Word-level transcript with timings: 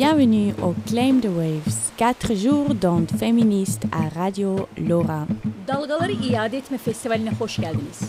Bienvenue 0.00 0.54
au 0.62 0.74
Claim 0.86 1.20
the 1.20 1.28
Waves, 1.28 1.92
4 1.98 2.34
jours 2.34 2.74
d'onde 2.74 3.10
féministe 3.18 3.82
à 3.92 4.08
Radio 4.08 4.66
Lora. 4.78 5.26
Dalgaları 5.68 6.12
İade 6.12 6.56
Etme 6.56 6.78
Festivali'ne 6.78 7.30
hoş 7.30 7.56
geldiniz. 7.56 8.00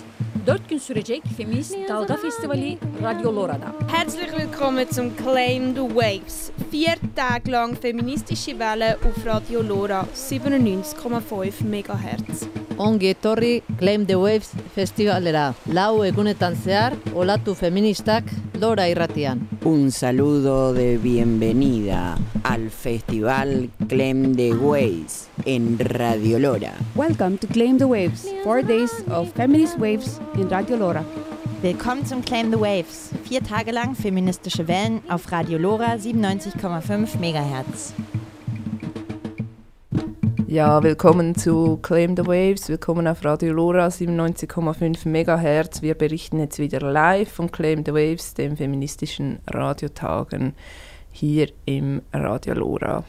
4 0.47 0.69
gün 0.69 0.77
sürecek 0.77 1.23
Feminist 1.37 1.75
Dalga 1.89 2.15
Festivali 2.17 2.77
Radio 3.03 3.35
Lora'da. 3.35 3.75
Herzlich 3.87 4.31
willkommen 4.37 4.87
zum 4.91 5.17
Claim 5.17 5.75
the 5.75 5.95
Waves. 5.95 6.51
Vier 6.71 6.95
Tage 7.15 7.51
lang 7.51 7.75
feministische 7.81 8.51
Welle 8.51 8.95
auf 8.95 9.25
Radio 9.25 9.61
Lora 9.69 10.05
97,5 10.15 11.51
MHz. 11.63 12.43
Ongi 12.77 13.07
etorri 13.07 13.61
Claim 13.79 14.05
the 14.05 14.15
Waves 14.15 14.51
festivalera. 14.75 15.53
Lau 15.73 16.03
egunetan 16.03 16.55
zehar, 16.55 16.93
olatu 17.15 17.53
feministak 17.53 18.23
Lora 18.61 18.87
irratian. 18.87 19.49
Un 19.65 19.91
saludo 19.91 20.71
de 20.71 20.99
bienvenida 20.99 22.19
al 22.43 22.69
festival 22.69 23.71
Claim 23.87 24.35
the 24.35 24.53
Waves 24.53 25.29
en 25.45 25.79
Radio 25.79 26.37
Lora. 26.37 26.75
Welcome 26.93 27.39
to 27.39 27.47
Claim 27.47 27.79
the 27.79 27.85
Waves, 27.85 28.27
four 28.43 28.61
days 28.61 28.91
of 29.09 29.33
feminist 29.33 29.79
waves 29.79 30.21
in 30.35 30.47
Radio 30.47 30.77
Lora. 30.77 31.03
Willkommen 31.63 32.05
zum 32.05 32.21
Claim 32.21 32.51
the 32.51 32.59
Waves. 32.59 33.09
Vier 33.23 33.41
Tage 33.41 33.71
lang 33.71 33.95
feministische 33.95 34.67
Wellen 34.67 35.01
auf 35.09 35.31
Radio 35.31 35.57
Lora 35.57 35.95
97,5 35.95 37.17
MHz. 37.19 37.93
Ja, 40.51 40.83
willkommen 40.83 41.33
zu 41.33 41.77
Claim 41.77 42.17
the 42.17 42.27
Waves, 42.27 42.67
willkommen 42.67 43.07
auf 43.07 43.23
Radio 43.23 43.53
Lora 43.53 43.87
97,5 43.87 45.07
MHz. 45.07 45.81
Wir 45.81 45.95
berichten 45.95 46.39
jetzt 46.39 46.59
wieder 46.59 46.81
live 46.81 47.31
von 47.31 47.49
Claim 47.53 47.85
the 47.85 47.93
Waves, 47.93 48.33
dem 48.33 48.57
feministischen 48.57 49.39
Radiotagen 49.47 50.53
hier 51.09 51.47
im 51.63 52.01
Radio 52.11 52.55
Lora. 52.55 53.05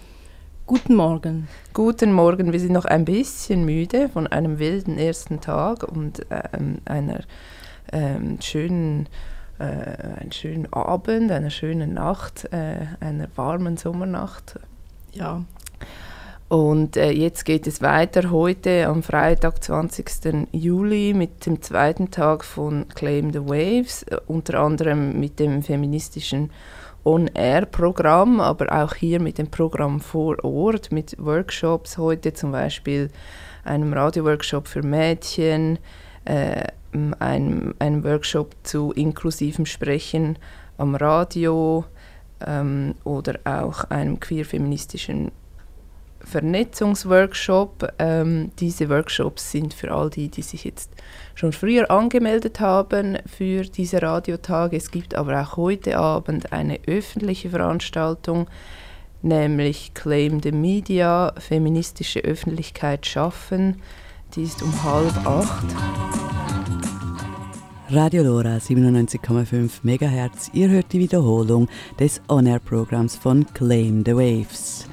Guten 0.66 0.94
Morgen. 0.94 1.48
Guten 1.74 2.12
Morgen, 2.12 2.52
wir 2.52 2.60
sind 2.60 2.74
noch 2.74 2.84
ein 2.84 3.04
bisschen 3.04 3.64
müde 3.64 4.08
von 4.08 4.28
einem 4.28 4.60
wilden 4.60 4.96
ersten 4.96 5.40
Tag 5.40 5.82
und 5.82 6.24
ähm, 6.30 6.78
einer 6.84 7.22
ähm, 7.92 8.40
schönen, 8.40 9.08
äh, 9.58 9.64
einen 9.64 10.30
schönen 10.30 10.72
Abend, 10.72 11.32
einer 11.32 11.50
schönen 11.50 11.94
Nacht, 11.94 12.44
äh, 12.52 12.86
einer 13.00 13.26
warmen 13.34 13.76
Sommernacht. 13.76 14.60
Ja, 15.10 15.42
Und 16.52 16.98
äh, 16.98 17.12
jetzt 17.12 17.46
geht 17.46 17.66
es 17.66 17.80
weiter 17.80 18.30
heute 18.30 18.86
am 18.86 19.02
Freitag, 19.02 19.64
20. 19.64 20.48
Juli, 20.52 21.14
mit 21.14 21.46
dem 21.46 21.62
zweiten 21.62 22.10
Tag 22.10 22.44
von 22.44 22.86
Claim 22.88 23.32
the 23.32 23.38
Waves, 23.38 24.02
äh, 24.02 24.18
unter 24.26 24.60
anderem 24.60 25.18
mit 25.18 25.40
dem 25.40 25.62
feministischen 25.62 26.50
On-Air-Programm, 27.04 28.40
aber 28.42 28.70
auch 28.70 28.94
hier 28.94 29.18
mit 29.18 29.38
dem 29.38 29.50
Programm 29.50 29.98
vor 29.98 30.44
Ort, 30.44 30.92
mit 30.92 31.16
Workshops 31.18 31.96
heute 31.96 32.34
zum 32.34 32.52
Beispiel 32.52 33.08
einem 33.64 33.94
Radioworkshop 33.94 34.68
für 34.68 34.82
Mädchen, 34.82 35.78
äh, 36.26 36.64
einem, 37.18 37.74
einem 37.78 38.04
Workshop 38.04 38.54
zu 38.62 38.92
inklusivem 38.92 39.64
Sprechen 39.64 40.36
am 40.76 40.96
Radio 40.96 41.86
ähm, 42.46 42.94
oder 43.04 43.40
auch 43.44 43.84
einem 43.84 44.20
queer-feministischen 44.20 45.30
Vernetzungsworkshop. 46.24 47.92
Ähm, 47.98 48.50
diese 48.58 48.88
Workshops 48.88 49.50
sind 49.50 49.74
für 49.74 49.92
all 49.92 50.10
die, 50.10 50.28
die 50.28 50.42
sich 50.42 50.64
jetzt 50.64 50.90
schon 51.34 51.52
früher 51.52 51.90
angemeldet 51.90 52.60
haben 52.60 53.18
für 53.26 53.62
diese 53.62 54.02
Radiotage. 54.02 54.76
Es 54.76 54.90
gibt 54.90 55.14
aber 55.14 55.40
auch 55.40 55.56
heute 55.56 55.98
Abend 55.98 56.52
eine 56.52 56.80
öffentliche 56.86 57.50
Veranstaltung, 57.50 58.48
nämlich 59.22 59.94
Claim 59.94 60.40
the 60.42 60.52
Media, 60.52 61.32
feministische 61.38 62.20
Öffentlichkeit 62.20 63.06
schaffen. 63.06 63.82
Die 64.34 64.42
ist 64.42 64.62
um 64.62 64.82
halb 64.82 65.26
acht. 65.26 65.66
Radio 67.90 68.22
Lora 68.22 68.56
97,5 68.56 69.82
MHz. 69.82 70.50
Ihr 70.54 70.70
hört 70.70 70.94
die 70.94 70.98
Wiederholung 70.98 71.68
des 72.00 72.22
On-Air-Programms 72.28 73.16
von 73.16 73.46
Claim 73.52 74.02
the 74.06 74.16
Waves 74.16 74.86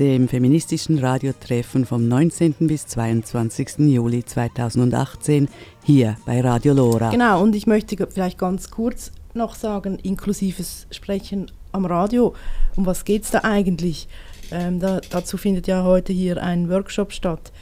dem 0.00 0.28
feministischen 0.28 0.98
Radiotreffen 0.98 1.84
vom 1.84 2.08
19. 2.08 2.54
bis 2.60 2.86
22. 2.86 3.80
Juli 3.80 4.24
2018 4.24 5.46
hier 5.84 6.16
bei 6.24 6.40
Radio 6.40 6.72
Lora. 6.72 7.10
Genau, 7.10 7.42
und 7.42 7.54
ich 7.54 7.66
möchte 7.66 8.08
vielleicht 8.10 8.38
ganz 8.38 8.70
kurz 8.70 9.12
noch 9.34 9.54
sagen, 9.54 9.98
inklusives 9.98 10.86
Sprechen 10.90 11.50
am 11.72 11.84
Radio. 11.84 12.34
Um 12.76 12.86
was 12.86 13.04
geht 13.04 13.24
es 13.24 13.30
da 13.30 13.40
eigentlich? 13.40 14.08
Ähm, 14.50 14.80
da, 14.80 15.02
dazu 15.10 15.36
findet 15.36 15.66
ja 15.66 15.84
heute 15.84 16.14
hier 16.14 16.42
ein 16.42 16.70
Workshop 16.70 17.12
statt. 17.12 17.52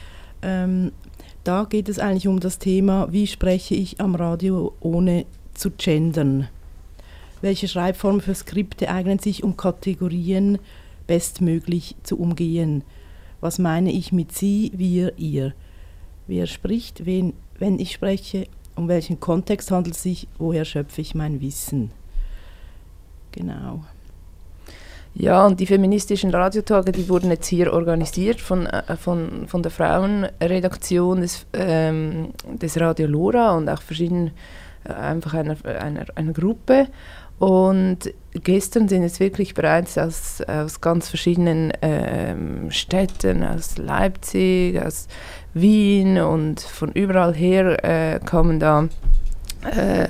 Ähm, 0.41 0.93
da 1.43 1.65
geht 1.65 1.89
es 1.89 1.99
eigentlich 1.99 2.29
um 2.29 2.39
das 2.39 2.57
Thema, 2.57 3.11
wie 3.11 3.27
spreche 3.27 3.75
ich 3.75 3.99
am 3.99 4.15
Radio 4.15 4.73
ohne 4.79 5.25
zu 5.55 5.71
gendern? 5.71 6.47
Welche 7.41 7.67
Schreibformen 7.67 8.21
für 8.21 8.33
Skripte 8.33 8.89
eignen 8.89 9.19
sich, 9.19 9.43
um 9.43 9.57
Kategorien 9.57 10.57
bestmöglich 11.09 11.95
zu 12.03 12.19
umgehen. 12.19 12.83
Was 13.41 13.57
meine 13.57 13.91
ich 13.91 14.11
mit 14.11 14.31
Sie, 14.31 14.71
wir, 14.75 15.17
ihr? 15.17 15.53
Wer 16.27 16.45
spricht, 16.45 17.07
wen, 17.07 17.33
wenn 17.57 17.79
ich 17.79 17.93
spreche? 17.93 18.45
Um 18.75 18.87
welchen 18.87 19.19
Kontext 19.19 19.71
handelt 19.71 19.95
es 19.95 20.03
sich? 20.03 20.27
Woher 20.37 20.65
schöpfe 20.65 21.01
ich 21.01 21.15
mein 21.15 21.41
Wissen? 21.41 21.89
Genau. 23.31 23.83
Ja, 25.15 25.47
und 25.47 25.59
die 25.59 25.65
feministischen 25.65 26.29
Radiotage, 26.29 26.91
die 26.91 27.09
wurden 27.09 27.31
jetzt 27.31 27.47
hier 27.47 27.73
organisiert 27.73 28.39
von, 28.39 28.67
äh, 28.67 28.95
von, 28.95 29.47
von 29.47 29.63
der 29.63 29.71
Frauenredaktion 29.71 31.21
des, 31.21 31.47
ähm, 31.53 32.33
des 32.43 32.79
Radio 32.79 33.07
Lora 33.07 33.57
und 33.57 33.67
auch 33.67 33.81
verschiedenen, 33.81 34.31
äh, 34.83 34.93
einfach 34.93 35.33
einer, 35.33 35.57
einer, 35.65 36.05
einer 36.13 36.33
Gruppe. 36.33 36.87
Und 37.39 38.13
gestern 38.33 38.89
sind 38.89 39.03
es 39.03 39.19
wirklich 39.19 39.53
bereits 39.53 39.97
aus, 39.97 40.41
aus 40.41 40.81
ganz 40.81 41.07
verschiedenen 41.07 41.71
ähm, 41.81 42.69
Städten, 42.69 43.43
aus 43.43 43.77
Leipzig, 43.77 44.81
aus 44.81 45.07
Wien 45.53 46.19
und 46.19 46.59
von 46.59 46.91
überall 46.91 47.33
her 47.33 47.83
äh, 47.83 48.19
kommen 48.19 48.59
da 48.59 48.89
äh, 49.63 50.09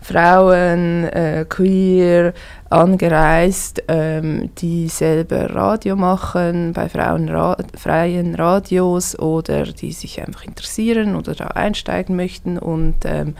Frauen, 0.00 1.04
äh, 1.04 1.46
queer, 1.48 2.34
angereist, 2.68 3.82
ähm, 3.88 4.50
die 4.58 4.88
selber 4.88 5.54
Radio 5.54 5.96
machen, 5.96 6.74
bei 6.74 6.88
Ra 6.88 7.56
freien 7.74 8.34
Radios 8.34 9.18
oder 9.18 9.64
die 9.64 9.92
sich 9.92 10.20
einfach 10.20 10.44
interessieren 10.44 11.16
oder 11.16 11.34
da 11.34 11.46
einsteigen 11.46 12.16
möchten 12.16 12.58
und 12.58 12.96
ähm, 13.06 13.34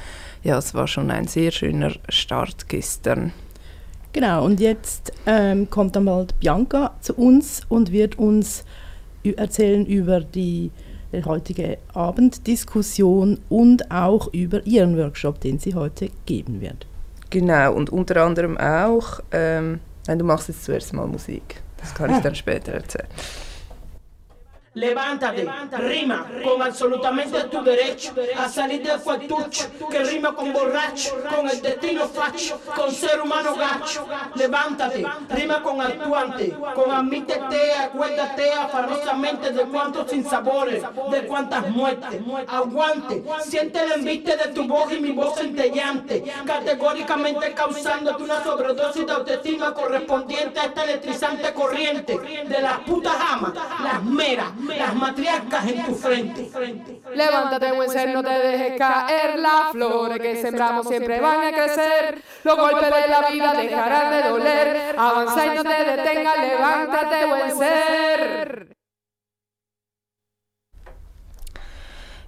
ja, 0.44 0.59
es 0.59 0.75
war 0.75 0.87
schon 0.87 1.10
ein 1.10 1.27
sehr 1.27 1.50
schöner 1.50 1.93
Start 2.09 2.69
gestern. 2.69 3.32
Genau, 4.12 4.44
und 4.44 4.60
jetzt 4.60 5.12
ähm, 5.27 5.69
kommt 5.71 5.97
dann 5.97 6.05
bald 6.05 6.38
Bianca 6.38 6.94
zu 7.00 7.15
uns 7.15 7.62
und 7.69 7.91
wird 7.91 8.16
uns 8.16 8.65
erzählen 9.25 9.87
über 9.87 10.21
die, 10.21 10.71
die 11.12 11.25
heutige 11.25 11.78
Abenddiskussion 11.94 13.41
und 13.49 13.91
auch 13.91 14.32
über 14.32 14.65
ihren 14.66 14.97
Workshop, 14.99 15.41
den 15.41 15.59
sie 15.59 15.75
heute 15.75 16.10
geben 16.27 16.61
wird. 16.61 16.87
Genau, 17.31 17.72
und 17.72 17.91
unter 17.91 18.22
anderem 18.22 18.59
auch, 18.59 19.21
ähm, 19.32 19.81
nein, 20.06 20.19
du 20.19 20.25
machst 20.25 20.49
jetzt 20.49 20.65
zuerst 20.65 20.93
mal 20.93 21.06
Musik, 21.06 21.62
das 21.78 21.94
kann 21.94 22.15
ich 22.15 22.21
dann 22.21 22.34
später 22.34 22.72
erzählen. 22.72 23.09
Levántate, 24.75 25.47
rima 25.79 26.27
con 26.43 26.61
absolutamente 26.61 27.45
tu 27.45 27.62
derecho 27.62 28.12
a 28.37 28.49
salir 28.49 28.83
del 28.83 28.99
fuertucho, 28.99 29.67
que 29.89 30.03
rima 30.03 30.35
con 30.35 30.53
borracho, 30.53 31.17
con 31.33 31.49
el 31.49 31.62
destino 31.62 32.09
facho, 32.09 32.61
con 32.75 32.91
ser 32.91 33.21
humano 33.21 33.55
gacho. 33.55 34.05
Levántate, 34.35 35.06
rima 35.29 35.62
con 35.62 35.81
actuante, 35.81 36.56
con 36.75 36.91
admítete, 36.91 37.73
acuérdate 37.73 38.53
afanosamente 38.53 39.53
de 39.53 39.62
cuántos 39.62 40.11
sinsabores, 40.11 40.82
de 41.09 41.26
cuántas 41.29 41.71
muertes. 41.71 42.21
Aguante, 42.49 43.23
siente 43.44 43.81
el 43.81 43.93
embiste 43.93 44.37
de 44.37 44.49
tu 44.49 44.67
voz 44.67 44.93
y 44.93 44.99
mi 44.99 45.12
voz 45.12 45.37
centellante, 45.37 46.25
categóricamente 46.44 47.55
causándote 47.55 48.25
una 48.25 48.43
sobredosis 48.43 49.06
de 49.06 49.12
autoestima 49.12 49.73
correspondiente 49.73 50.59
a 50.59 50.65
esta 50.65 50.82
electrizante 50.82 51.55
corriente 51.55 52.19
de 52.19 52.61
las 52.61 52.81
putas 52.81 53.15
amas, 53.21 53.53
las 53.81 54.03
meras 54.03 54.63
las 54.66 54.94
matriarcas 54.94 55.66
en 55.66 55.84
tu 55.84 55.94
frente. 55.94 56.50
Levántate, 57.14 57.72
buen 57.72 57.90
ser, 57.90 58.08
no 58.11 58.22
te 58.22 58.31
dejes 58.31 58.78
caer. 58.78 59.38
Las 59.38 59.72
flores 59.72 60.19
que 60.19 60.43
sembramos 60.43 60.87
siempre 60.88 61.20
van 61.20 61.43
a 61.43 61.52
crecer. 61.52 62.22
Los 62.44 62.56
golpes 62.56 62.90
de 62.94 63.08
la 63.08 63.31
vida 63.31 63.52
dejarán 63.55 64.11
de 64.11 64.28
doler. 64.28 64.94
Avanza 64.99 65.46
y 65.46 65.56
no 65.56 65.62
te 65.64 65.84
detengas, 65.84 66.38
levántate, 66.38 67.26
buen 67.26 67.58
ser. 67.58 68.74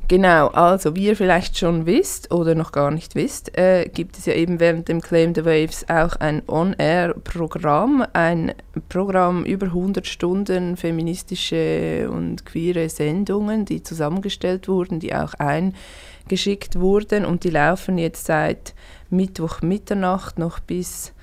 Genau, 0.09 0.47
also 0.49 0.95
wie 0.95 1.07
ihr 1.07 1.17
vielleicht 1.17 1.59
schon 1.59 1.85
wisst 1.85 2.31
oder 2.31 2.55
noch 2.55 2.71
gar 2.71 2.93
nicht 2.93 3.17
wisst, 3.17 3.59
äh, 3.59 3.89
gibt 3.93 4.17
es 4.17 4.27
ja 4.27 4.35
eben 4.35 4.61
während 4.61 4.87
dem 4.87 5.01
Claim 5.01 5.35
the 5.35 5.45
Waves 5.45 5.89
auch 5.89 6.15
ein 6.17 6.43
On-Air-Programm, 6.47 8.07
ein 8.13 8.55
Programm 8.89 9.45
über 9.45 9.67
100 9.67 10.07
Stunden 10.07 10.77
feministische 10.77 12.09
und 12.09 12.47
queere 12.47 12.89
Sendungen, 12.89 13.65
die 13.65 13.83
zusammengestellt 13.83 14.69
wurden, 14.69 15.01
die 15.01 15.13
auch 15.13 15.35
eingeschickt 15.35 16.79
wurden 16.79 17.25
und 17.25 17.43
die 17.43 17.51
laufen 17.51 17.99
jetzt 17.99 18.27
seit 18.27 18.75
Mittwoch 19.11 19.61
Mitternacht 19.61 20.39
noch 20.39 20.61
bis, 20.61 21.15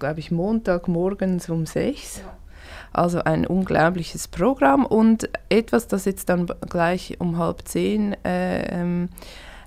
glaube 0.00 0.18
ich, 0.18 0.32
Montagmorgens 0.32 1.48
um 1.48 1.64
6. 1.64 2.22
Ja. 2.24 2.43
Also 2.94 3.22
ein 3.24 3.46
unglaubliches 3.46 4.28
Programm 4.28 4.86
und 4.86 5.28
etwas, 5.48 5.88
das 5.88 6.04
jetzt 6.04 6.28
dann 6.28 6.46
gleich 6.68 7.16
um 7.18 7.38
halb 7.38 7.66
zehn 7.66 8.14
äh, 8.24 8.80
ähm, 8.80 9.08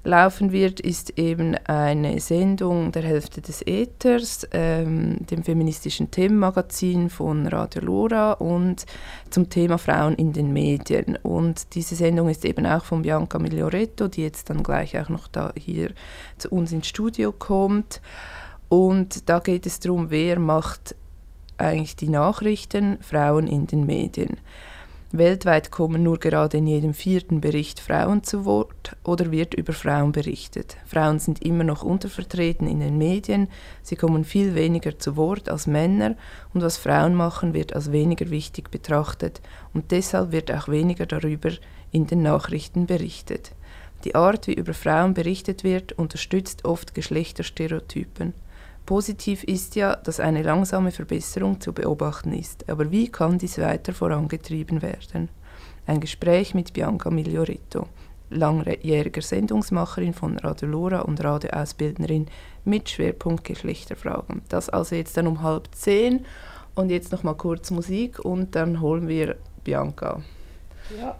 laufen 0.05 0.53
wird, 0.53 0.79
ist 0.79 1.19
eben 1.19 1.55
eine 1.65 2.21
Sendung 2.21 2.93
der 2.93 3.03
Hälfte 3.03 3.41
des 3.41 3.61
Äthers, 3.67 4.47
ähm, 4.53 5.17
dem 5.29 5.43
feministischen 5.43 6.09
Themenmagazin 6.09 7.09
von 7.09 7.45
Radio 7.45 7.81
Lora 7.81 8.31
und 8.31 8.85
zum 9.29 9.49
Thema 9.49 9.77
Frauen 9.77 10.15
in 10.15 10.31
den 10.31 10.53
Medien. 10.53 11.17
Und 11.21 11.75
diese 11.75 11.95
Sendung 11.95 12.29
ist 12.29 12.45
eben 12.45 12.65
auch 12.65 12.85
von 12.85 13.01
Bianca 13.01 13.37
Miglioretto, 13.39 14.07
die 14.07 14.23
jetzt 14.23 14.49
dann 14.49 14.63
gleich 14.63 14.97
auch 14.97 15.09
noch 15.09 15.27
da 15.27 15.51
hier 15.57 15.91
zu 16.37 16.49
uns 16.49 16.71
ins 16.71 16.87
Studio 16.87 17.33
kommt. 17.33 18.01
Und 18.69 19.29
da 19.29 19.39
geht 19.39 19.65
es 19.65 19.81
darum, 19.81 20.09
wer 20.09 20.39
macht 20.39 20.95
eigentlich 21.57 21.95
die 21.95 22.09
Nachrichten 22.09 22.97
Frauen 23.01 23.47
in 23.47 23.67
den 23.67 23.85
Medien. 23.85 24.37
Weltweit 25.13 25.71
kommen 25.71 26.03
nur 26.03 26.19
gerade 26.19 26.57
in 26.57 26.67
jedem 26.67 26.93
vierten 26.93 27.39
Bericht 27.39 27.79
Frauen 27.79 28.23
zu 28.23 28.43
Wort 28.43 28.97
oder 29.05 29.31
wird 29.31 29.53
über 29.53 29.71
Frauen 29.71 30.11
berichtet. 30.11 30.75
Frauen 30.85 31.19
sind 31.19 31.41
immer 31.41 31.63
noch 31.63 31.81
untervertreten 31.81 32.67
in 32.67 32.81
den 32.81 32.97
Medien, 32.97 33.47
sie 33.83 33.95
kommen 33.95 34.25
viel 34.25 34.53
weniger 34.53 34.99
zu 34.99 35.15
Wort 35.15 35.47
als 35.47 35.65
Männer 35.65 36.17
und 36.53 36.61
was 36.61 36.77
Frauen 36.77 37.15
machen, 37.15 37.53
wird 37.53 37.73
als 37.73 37.93
weniger 37.93 38.29
wichtig 38.29 38.69
betrachtet 38.69 39.41
und 39.73 39.91
deshalb 39.91 40.33
wird 40.33 40.51
auch 40.51 40.67
weniger 40.67 41.05
darüber 41.05 41.51
in 41.91 42.05
den 42.05 42.21
Nachrichten 42.21 42.85
berichtet. 42.85 43.53
Die 44.03 44.13
Art, 44.13 44.47
wie 44.47 44.53
über 44.53 44.73
Frauen 44.73 45.13
berichtet 45.13 45.63
wird, 45.63 45.93
unterstützt 45.93 46.65
oft 46.65 46.93
Geschlechterstereotypen. 46.93 48.33
Positiv 48.87 49.43
ist 49.43 49.75
ja, 49.75 49.97
dass 49.97 50.21
eine 50.21 50.43
langsame 50.43 50.91
Verbesserung 50.91 51.59
zu 51.59 51.73
beobachten 51.73 52.31
ist. 52.31 52.69
Aber 52.69 52.89
wie 52.89 53.09
kann 53.09 53.37
dies 53.37 53.57
weiter 53.57 53.93
vorangetrieben 53.93 54.81
werden? 54.81 55.27
Ein 55.85 55.99
Gespräch 55.99 56.55
mit 56.55 56.71
Bianca 56.71 57.09
Miglioretto, 57.09 57.87
langjähriger 58.29 59.21
Sendungsmacherin 59.21 60.13
von 60.13 60.37
Radio 60.37 60.69
Lora 60.69 60.99
und 61.01 61.21
Radioausbildnerin 61.21 62.27
mit 62.63 62.89
Schwerpunkt 62.89 63.43
Geschlechterfragen. 63.43 64.41
Das 64.47 64.69
also 64.69 64.95
jetzt 64.95 65.17
dann 65.17 65.27
um 65.27 65.41
halb 65.41 65.67
zehn 65.75 66.25
und 66.73 66.89
jetzt 66.89 67.11
noch 67.11 67.23
mal 67.23 67.35
kurz 67.35 67.71
Musik 67.71 68.23
und 68.23 68.55
dann 68.55 68.79
holen 68.79 69.09
wir 69.09 69.35
Bianca. 69.65 70.21
Ja. 70.97 71.17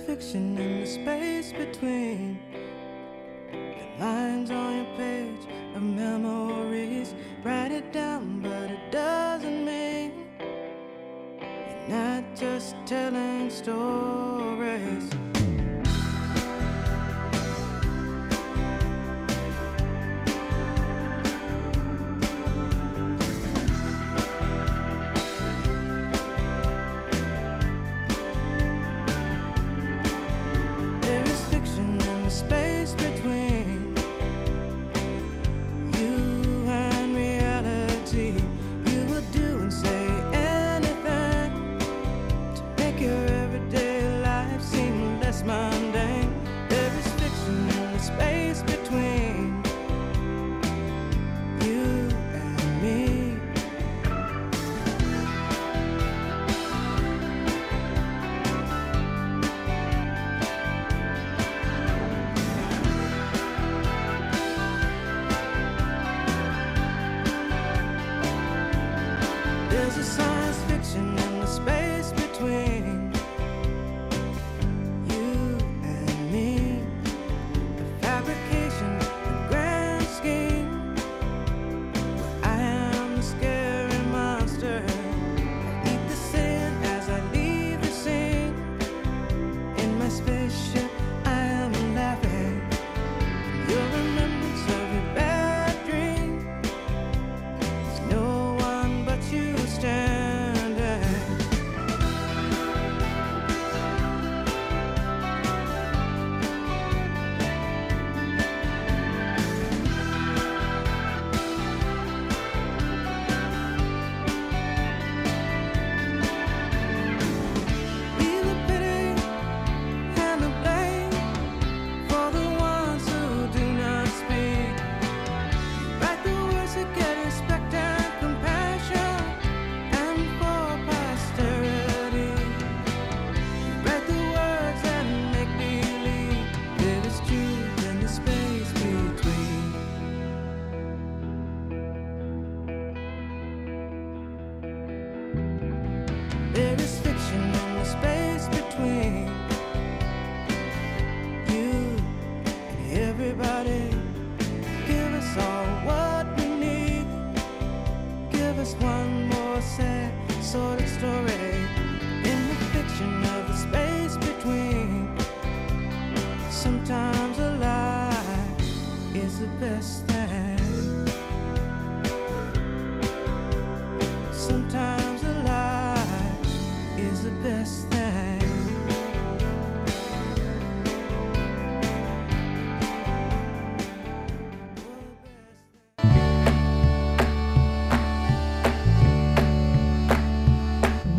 Fiction 0.00 0.58
in 0.58 0.80
the 0.80 0.86
space 0.86 1.52
between 1.52 2.38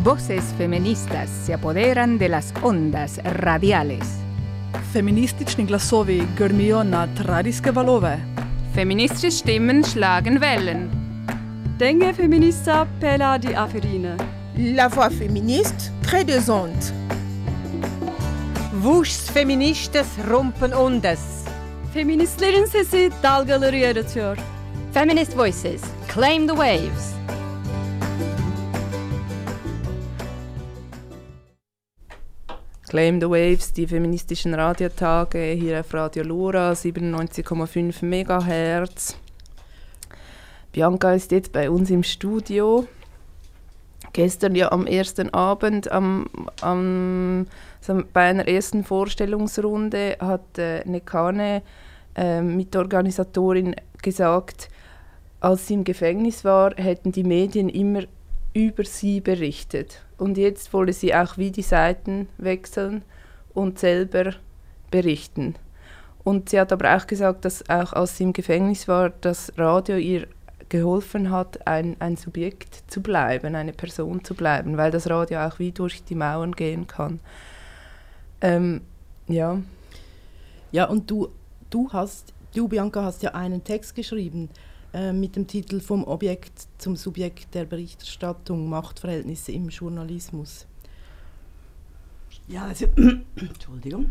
voces 0.06 0.44
feministas 0.56 1.28
se 1.28 1.52
apoderan 1.52 2.16
de 2.16 2.28
las 2.28 2.54
ondas 2.62 3.20
radiales. 3.24 4.25
Feministični 4.96 5.66
glasovi 5.66 6.22
grmijo 6.38 6.82
nad 6.82 7.08
radijske 7.20 7.70
valove. 7.70 8.18
Feministische 8.74 9.30
Stimmen 9.30 9.84
schlagen 9.84 10.38
Wellen. 10.38 10.88
Dinge 11.78 12.12
feminista 12.12 12.86
pela 13.00 13.38
di 13.38 13.54
aferine. 13.56 14.16
La 14.76 14.88
voix 14.88 15.18
féministe 15.18 15.92
crée 16.02 16.24
des 16.24 16.48
ondes. 16.48 16.92
Vuş 18.72 19.10
feministes 19.32 20.06
rumpen 20.30 20.72
ondes. 20.72 21.20
Feministlerin 21.92 22.66
sesi 22.66 23.10
dalgaları 23.22 23.76
yaratıyor. 23.76 24.38
Feminist 24.94 25.36
Voices, 25.36 25.82
claim 26.14 26.46
the 26.46 26.56
waves. 26.56 27.15
Claim 32.96 33.20
the 33.20 33.28
Waves, 33.28 33.74
die 33.74 33.86
feministischen 33.86 34.54
Radiotage 34.54 35.52
hier 35.52 35.80
auf 35.80 35.92
Radio 35.92 36.22
Lora 36.22 36.72
97,5 36.72 38.02
MHz. 38.02 39.18
Bianca 40.72 41.12
ist 41.12 41.30
jetzt 41.30 41.52
bei 41.52 41.68
uns 41.68 41.90
im 41.90 42.02
Studio. 42.02 42.88
Gestern 44.14 44.54
ja 44.54 44.72
am 44.72 44.86
ersten 44.86 45.28
Abend, 45.34 45.92
am, 45.92 46.24
am, 46.62 47.46
so 47.82 48.02
bei 48.14 48.30
einer 48.30 48.48
ersten 48.48 48.82
Vorstellungsrunde, 48.82 50.16
hat 50.18 50.56
äh, 50.56 50.82
Nekane, 50.88 51.60
äh, 52.14 52.40
Mitorganisatorin, 52.40 53.76
gesagt, 54.00 54.70
als 55.40 55.66
sie 55.66 55.74
im 55.74 55.84
Gefängnis 55.84 56.46
war, 56.46 56.74
hätten 56.76 57.12
die 57.12 57.24
Medien 57.24 57.68
immer 57.68 58.04
über 58.54 58.84
sie 58.84 59.20
berichtet. 59.20 60.05
Und 60.18 60.38
jetzt 60.38 60.72
wolle 60.72 60.92
sie 60.92 61.14
auch 61.14 61.36
wie 61.36 61.50
die 61.50 61.62
Seiten 61.62 62.28
wechseln 62.38 63.02
und 63.54 63.78
selber 63.78 64.34
berichten. 64.90 65.56
Und 66.24 66.48
sie 66.48 66.58
hat 66.58 66.72
aber 66.72 66.96
auch 66.96 67.06
gesagt, 67.06 67.44
dass 67.44 67.68
auch 67.68 67.92
als 67.92 68.16
sie 68.16 68.24
im 68.24 68.32
Gefängnis 68.32 68.88
war, 68.88 69.10
das 69.10 69.52
Radio 69.56 69.96
ihr 69.96 70.26
geholfen 70.68 71.30
hat, 71.30 71.66
ein, 71.66 71.96
ein 72.00 72.16
Subjekt 72.16 72.82
zu 72.90 73.00
bleiben, 73.00 73.54
eine 73.54 73.72
Person 73.72 74.24
zu 74.24 74.34
bleiben, 74.34 74.76
weil 74.76 74.90
das 74.90 75.08
Radio 75.08 75.40
auch 75.40 75.58
wie 75.58 75.70
durch 75.70 76.02
die 76.02 76.16
Mauern 76.16 76.52
gehen 76.52 76.86
kann. 76.86 77.20
Ähm, 78.40 78.80
ja. 79.28 79.58
Ja, 80.72 80.86
und 80.86 81.10
du, 81.10 81.28
du 81.70 81.92
hast, 81.92 82.32
du 82.54 82.68
Bianca, 82.68 83.04
hast 83.04 83.22
ja 83.22 83.34
einen 83.34 83.62
Text 83.62 83.94
geschrieben 83.94 84.50
mit 85.12 85.36
dem 85.36 85.46
Titel 85.46 85.80
Vom 85.80 86.04
Objekt 86.04 86.68
zum 86.78 86.96
Subjekt 86.96 87.54
der 87.54 87.64
Berichterstattung, 87.64 88.68
Machtverhältnisse 88.68 89.52
im 89.52 89.68
Journalismus. 89.68 90.66
Ja, 92.48 92.66
also, 92.66 92.86
Entschuldigung. 93.36 94.10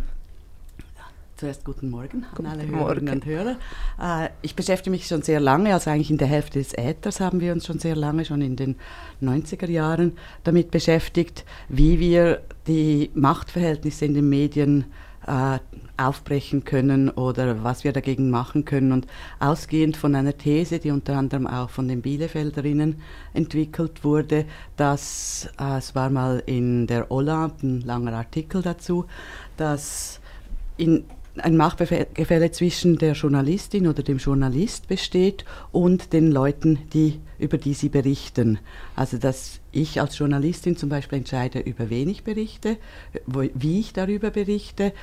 Zuerst 1.38 1.66
guten 1.66 1.90
Morgen 1.90 2.26
an 2.38 2.46
alle 2.46 2.66
Hörerinnen 2.66 3.16
und 3.16 3.26
Hörer. 3.26 3.58
Äh, 4.02 4.30
ich 4.42 4.56
beschäftige 4.56 4.92
mich 4.92 5.06
schon 5.06 5.22
sehr 5.22 5.42
lange, 5.42 5.74
also 5.74 5.90
eigentlich 5.90 6.10
in 6.10 6.18
der 6.18 6.30
Hälfte 6.30 6.60
des 6.60 6.74
Äthers 6.74 7.20
haben 7.20 7.42
wir 7.42 7.52
uns 7.52 7.66
schon 7.66 7.78
sehr 7.78 7.98
lange, 7.98 8.24
schon 8.24 8.42
in 8.42 8.56
den 8.56 8.78
90er 9.22 9.70
Jahren, 9.70 10.14
damit 10.46 10.72
beschäftigt, 10.72 11.44
wie 11.68 12.00
wir 12.00 12.42
die 12.68 13.12
Machtverhältnisse 13.16 14.06
in 14.06 14.14
den 14.14 14.30
Medien 14.30 14.86
äh, 15.28 15.60
aufbrechen 15.98 16.66
können 16.66 17.10
oder 17.10 17.64
was 17.64 17.84
wir 17.84 17.94
dagegen 17.94 18.30
machen 18.30 18.66
können. 18.66 18.92
Und 18.92 19.08
ausgehend 19.40 19.98
von 19.98 20.16
einer 20.16 20.38
These, 20.38 20.80
die 20.80 20.92
unter 20.92 21.18
anderem 21.18 21.48
auch 21.48 21.70
von 21.70 21.88
den 21.88 22.02
Bielefelderinnen 22.02 23.02
entwickelt 23.34 24.04
wurde, 24.04 24.46
dass 24.76 25.50
äh, 25.60 25.78
es 25.78 25.96
war 25.96 26.10
mal 26.10 26.44
in 26.46 26.88
der 26.88 27.12
Ola 27.12 27.52
ein 27.62 27.82
langer 27.82 28.14
Artikel 28.14 28.62
dazu, 28.62 29.06
dass 29.58 30.20
in 30.78 31.06
ein 31.38 31.58
Machtgefälle 31.58 32.52
zwischen 32.52 32.98
der 32.98 33.14
Journalistin 33.14 33.88
oder 33.88 34.04
dem 34.04 34.18
Journalist 34.18 34.88
besteht 34.88 35.46
und 35.72 36.14
den 36.14 36.32
Leuten, 36.32 36.80
die, 36.94 37.20
über 37.40 37.58
die 37.58 37.74
sie 37.74 37.90
berichten. 37.90 38.60
Also 38.96 39.18
dass 39.18 39.60
ich 39.72 40.00
als 40.00 40.18
Journalistin 40.18 40.78
zum 40.78 40.90
Beispiel 40.90 41.20
entscheide, 41.20 41.60
über 41.60 41.90
wen 41.90 42.10
ich 42.10 42.24
berichte, 42.24 42.78
wie 43.26 43.80
ich 43.80 43.94
darüber 43.94 44.32
berichte, 44.32 44.94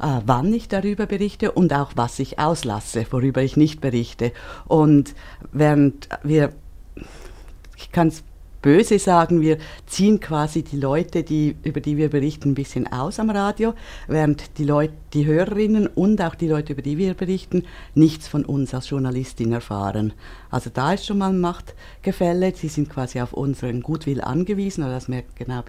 äh, 0.00 0.20
wann 0.24 0.52
ich 0.52 0.68
darüber 0.68 1.06
berichte 1.06 1.52
und 1.52 1.72
auch 1.72 1.92
was 1.94 2.18
ich 2.18 2.38
auslasse, 2.38 3.06
worüber 3.10 3.42
ich 3.42 3.56
nicht 3.56 3.80
berichte. 3.80 4.32
Und 4.66 5.14
während 5.52 6.08
wir, 6.22 6.52
ich 7.76 7.92
kann 7.92 8.08
es 8.08 8.24
böse 8.62 8.98
sagen, 8.98 9.40
wir 9.40 9.58
ziehen 9.86 10.20
quasi 10.20 10.62
die 10.62 10.78
Leute, 10.78 11.24
die, 11.24 11.56
über 11.64 11.80
die 11.80 11.96
wir 11.96 12.08
berichten, 12.08 12.50
ein 12.50 12.54
bisschen 12.54 12.90
aus 12.90 13.18
am 13.18 13.28
Radio, 13.28 13.74
während 14.06 14.56
die 14.58 14.64
Leute, 14.64 14.94
die 15.12 15.26
Hörerinnen 15.26 15.88
und 15.88 16.22
auch 16.22 16.34
die 16.34 16.48
Leute, 16.48 16.72
über 16.72 16.82
die 16.82 16.96
wir 16.96 17.14
berichten, 17.14 17.64
nichts 17.94 18.28
von 18.28 18.44
uns 18.44 18.72
als 18.72 18.88
Journalistin 18.88 19.52
erfahren. 19.52 20.12
Also 20.50 20.70
da 20.72 20.94
ist 20.94 21.04
schon 21.04 21.18
mal 21.18 21.30
ein 21.30 21.40
Machtgefälle. 21.40 22.54
Sie 22.54 22.68
sind 22.68 22.88
quasi 22.88 23.20
auf 23.20 23.32
unseren 23.32 23.82
Gutwill 23.82 24.20
angewiesen, 24.20 24.84
oder 24.84 24.94
das 24.94 25.08
merkt 25.08 25.36
genau, 25.36 25.62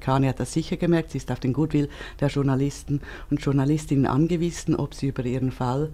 Kani 0.00 0.28
hat 0.28 0.40
das 0.40 0.52
sicher 0.52 0.76
gemerkt, 0.76 1.10
sie 1.10 1.18
ist 1.18 1.30
auf 1.30 1.40
den 1.40 1.52
Gutwill 1.52 1.88
der 2.20 2.28
Journalisten 2.28 3.00
und 3.30 3.42
Journalistinnen 3.42 4.06
angewiesen, 4.06 4.76
ob 4.76 4.94
sie 4.94 5.08
über 5.08 5.24
ihren 5.24 5.50
Fall 5.50 5.90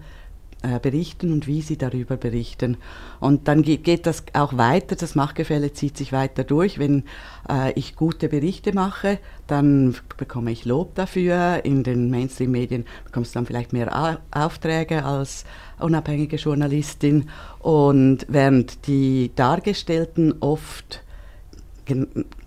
äh, 0.61 0.79
berichten 0.79 1.31
und 1.31 1.47
wie 1.47 1.61
sie 1.61 1.77
darüber 1.77 2.17
berichten. 2.17 2.75
Und 3.21 3.47
dann 3.47 3.61
geht, 3.61 4.05
das 4.05 4.23
auch 4.33 4.57
weiter, 4.57 4.97
das 4.97 5.15
Machtgefälle 5.15 5.71
zieht 5.71 5.95
sich 5.95 6.11
weiter 6.11 6.43
durch. 6.43 6.79
Wenn 6.79 7.05
äh, 7.49 7.71
ich 7.73 7.95
gute 7.95 8.27
Berichte 8.27 8.73
mache, 8.73 9.19
dann 9.47 9.95
bekomme 10.17 10.51
ich 10.51 10.65
Lob 10.65 10.95
dafür. 10.95 11.61
In 11.63 11.83
den 11.83 12.09
Mainstream-Medien 12.09 12.85
bekommst 13.05 13.33
du 13.33 13.39
dann 13.39 13.45
vielleicht 13.45 13.71
mehr 13.71 14.19
Aufträge 14.31 15.05
als 15.05 15.45
unabhängige 15.79 16.35
Journalistin. 16.35 17.29
Und 17.59 18.25
während 18.27 18.85
die 18.87 19.31
Dargestellten 19.35 20.35
oft 20.41 21.03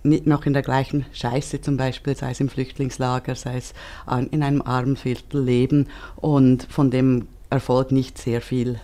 nicht 0.03 0.27
noch 0.27 0.45
in 0.45 0.53
der 0.53 0.61
gleichen 0.61 1.05
Scheiße 1.11 1.61
zum 1.61 1.77
Beispiel, 1.77 2.15
sei 2.15 2.31
es 2.31 2.39
im 2.39 2.47
Flüchtlingslager, 2.47 3.35
sei 3.35 3.57
es 3.57 3.73
in 4.31 4.43
einem 4.43 4.61
armen 4.61 4.95
Viertel 4.95 5.43
leben 5.43 5.87
und 6.15 6.63
von 6.69 6.91
dem 6.91 7.27
Erfolg 7.53 7.91
nicht 7.91 8.17
sehr 8.17 8.41
viel 8.41 8.79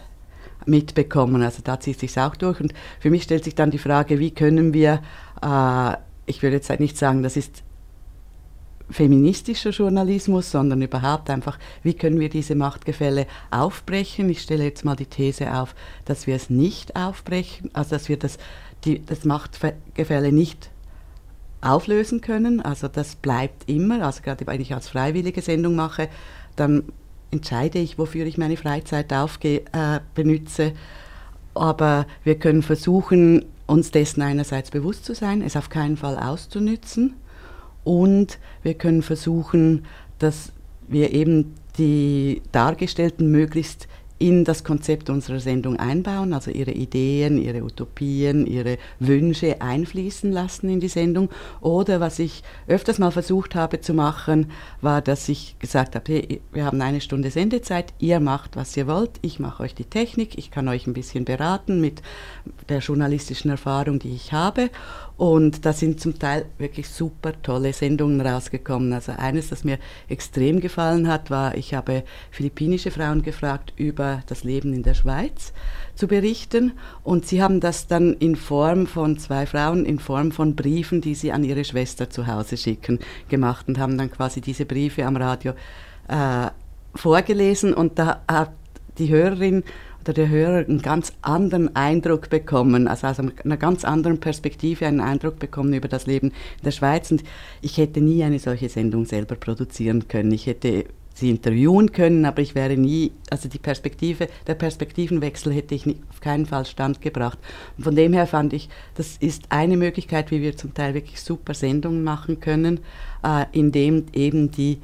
mitbekommen. 0.66 1.42
Also 1.42 1.62
da 1.64 1.80
zieht 1.80 2.00
sich 2.00 2.18
auch 2.20 2.36
durch. 2.36 2.62
Und 2.62 2.74
für 3.00 3.10
mich 3.10 3.24
stellt 3.24 3.44
sich 3.44 3.56
dann 3.56 3.72
die 3.72 3.78
Frage, 3.78 4.20
wie 4.20 4.32
können 4.32 4.74
wir, 4.74 5.02
äh, 5.42 5.94
ich 6.26 6.42
würde 6.42 6.58
jetzt 6.58 6.70
nicht 6.80 6.98
sagen, 6.98 7.24
das 7.24 7.38
ist 7.38 7.64
feministischer 8.90 9.70
Journalismus, 9.70 10.52
sondern 10.52 10.82
überhaupt 10.82 11.30
einfach, 11.30 11.60
wie 11.84 11.94
können 11.94 12.20
wir 12.20 12.30
diese 12.30 12.56
Machtgefälle 12.56 13.28
aufbrechen? 13.52 14.30
Ich 14.30 14.42
stelle 14.42 14.64
jetzt 14.64 14.84
mal 14.84 14.96
die 14.96 15.06
These 15.06 15.54
auf, 15.54 15.76
dass 16.06 16.28
wir 16.28 16.36
es 16.36 16.50
nicht 16.50 16.96
aufbrechen, 16.96 17.70
also 17.74 17.92
dass 17.92 18.10
wir 18.10 18.18
das, 18.18 18.38
die, 18.86 19.06
das 19.06 19.26
Machtgefälle 19.26 20.32
nicht 20.32 20.72
auflösen 21.62 22.22
können. 22.22 22.62
Also 22.62 22.88
das 22.88 23.16
bleibt 23.16 23.70
immer, 23.70 24.04
also 24.04 24.22
gerade 24.24 24.48
wenn 24.48 24.62
ich 24.62 24.74
als 24.74 24.90
freiwillige 24.90 25.42
Sendung 25.42 25.76
mache, 25.76 26.10
dann 26.56 26.84
entscheide 27.32 27.80
ich, 27.80 27.98
wofür 27.98 28.26
ich 28.26 28.38
meine 28.38 28.58
Freizeit 28.58 29.14
aufge 29.14 29.62
äh, 29.72 30.00
benütze. 30.16 30.74
Aber 31.54 32.06
wir 32.24 32.36
können 32.36 32.62
versuchen, 32.62 33.46
uns 33.68 33.92
dessen 33.92 34.22
einerseits 34.22 34.72
bewusst 34.72 35.06
zu 35.06 35.14
sein, 35.14 35.42
es 35.42 35.56
auf 35.56 35.70
keinen 35.70 35.98
Fall 35.98 36.18
auszunützen. 36.18 37.16
Und 37.84 38.40
wir 38.64 38.74
können 38.74 39.02
versuchen, 39.02 39.86
dass 40.18 40.52
wir 40.88 41.14
eben 41.14 41.54
die 41.78 42.42
Dargestellten 42.52 43.32
möglichst 43.32 43.88
in 44.20 44.44
das 44.44 44.66
Konzept 44.66 45.10
unserer 45.10 45.40
Sendung 45.40 45.78
einbauen, 45.78 46.34
also 46.34 46.52
ihre 46.52 46.72
Ideen, 46.72 47.38
ihre 47.42 47.64
Utopien, 47.64 48.46
ihre 48.46 48.78
Wünsche 49.00 49.62
einfließen 49.62 50.32
lassen 50.32 50.70
in 50.70 50.82
die 50.82 50.90
Sendung. 50.90 51.30
Oder 51.62 52.02
was 52.02 52.20
ich 52.20 52.44
öfters 52.68 53.00
mal 53.00 53.12
versucht 53.12 53.56
habe 53.56 53.80
zu 53.80 53.94
machen, 53.94 54.52
war, 54.82 55.02
dass 55.02 55.30
ich 55.30 55.58
gesagt 55.60 55.96
habe, 55.96 56.12
hey, 56.12 56.42
wir 56.52 56.66
haben 56.66 56.82
eine 56.82 57.00
Stunde 57.00 57.32
Sendezeit, 57.32 57.94
ihr 58.00 58.20
macht, 58.20 58.58
was 58.58 58.76
ihr 58.76 58.88
wollt, 58.88 59.12
ich 59.22 59.40
mache 59.40 59.64
euch 59.64 59.74
die 59.74 59.86
Technik, 59.86 60.38
ich 60.38 60.52
kann 60.52 60.68
euch 60.68 60.86
ein 60.86 60.94
bisschen 60.94 61.24
beraten 61.24 61.80
mit 61.80 62.02
der 62.68 62.80
journalistischen 62.80 63.50
Erfahrung, 63.50 64.00
die 64.00 64.14
ich 64.14 64.34
habe. 64.34 64.70
Und 65.20 65.66
da 65.66 65.74
sind 65.74 66.00
zum 66.00 66.18
Teil 66.18 66.46
wirklich 66.60 66.88
super 66.88 67.34
tolle 67.42 67.74
Sendungen 67.74 68.22
rausgekommen. 68.22 68.94
Also 68.94 69.12
eines, 69.12 69.50
das 69.50 69.66
mir 69.66 69.78
extrem 70.08 70.62
gefallen 70.62 71.10
hat, 71.10 71.30
war, 71.30 71.58
ich 71.58 71.74
habe 71.74 72.04
philippinische 72.32 72.90
Frauen 72.90 73.22
gefragt, 73.22 73.74
über 73.76 74.24
das 74.28 74.46
Leben 74.46 74.74
in 74.74 74.82
der 74.82 74.94
Schweiz 74.94 75.52
zu 75.94 76.08
berichten. 76.08 76.72
Und 77.04 77.28
sie 77.28 77.44
haben 77.44 77.60
das 77.60 77.88
dann 77.88 78.14
in 78.14 78.38
Form 78.38 78.88
von 78.88 79.18
zwei 79.18 79.46
Frauen, 79.46 79.86
in 79.86 80.00
Form 80.00 80.32
von 80.32 80.56
Briefen, 80.56 81.02
die 81.02 81.16
sie 81.16 81.34
an 81.34 81.44
ihre 81.44 81.66
Schwester 81.66 82.10
zu 82.10 82.26
Hause 82.26 82.56
schicken, 82.56 83.00
gemacht 83.28 83.68
und 83.68 83.78
haben 83.78 83.98
dann 83.98 84.10
quasi 84.10 84.40
diese 84.40 84.66
Briefe 84.66 85.06
am 85.06 85.18
Radio 85.18 85.52
äh, 86.08 86.48
vorgelesen. 86.96 87.74
Und 87.74 88.00
da 88.00 88.22
hat 88.26 88.54
die 88.98 89.10
Hörerin 89.10 89.66
der 90.14 90.30
Hörer 90.30 90.66
einen 90.66 90.82
ganz 90.82 91.14
anderen 91.22 91.76
Eindruck 91.76 92.30
bekommen, 92.30 92.88
also 92.88 93.08
aus 93.08 93.20
einer 93.20 93.58
ganz 93.58 93.86
anderen 93.86 94.20
Perspektive 94.20 94.86
einen 94.86 95.02
Eindruck 95.02 95.40
bekommen 95.40 95.74
über 95.74 95.88
das 95.88 96.06
Leben 96.08 96.30
in 96.30 96.64
der 96.66 96.72
Schweiz. 96.72 97.12
Und 97.12 97.24
ich 97.62 97.78
hätte 97.78 98.02
nie 98.02 98.24
eine 98.24 98.40
solche 98.40 98.70
Sendung 98.70 99.06
selber 99.06 99.36
produzieren 99.36 100.08
können. 100.08 100.32
Ich 100.32 100.48
hätte 100.48 100.86
sie 101.20 101.30
interviewen 101.30 101.92
können, 101.92 102.26
aber 102.26 102.42
ich 102.42 102.56
wäre 102.56 102.78
nie, 102.78 103.12
also 103.30 103.50
die 103.50 103.60
Perspektive, 103.60 104.28
der 104.48 104.56
Perspektivenwechsel 104.56 105.54
hätte 105.54 105.76
ich 105.76 105.86
nie, 105.86 105.98
auf 106.10 106.22
keinen 106.22 106.46
Fall 106.46 106.66
standgebracht. 106.66 107.38
Und 107.78 107.84
von 107.84 107.96
dem 107.96 108.14
her 108.14 108.26
fand 108.26 108.54
ich, 108.54 108.70
das 108.96 109.18
ist 109.18 109.44
eine 109.50 109.78
Möglichkeit, 109.78 110.32
wie 110.32 110.42
wir 110.42 110.56
zum 110.56 110.74
Teil 110.74 110.94
wirklich 110.94 111.22
super 111.22 111.54
Sendungen 111.54 112.04
machen 112.04 112.40
können, 112.40 112.80
äh, 113.24 113.46
indem 113.52 114.06
eben 114.14 114.52
die 114.52 114.80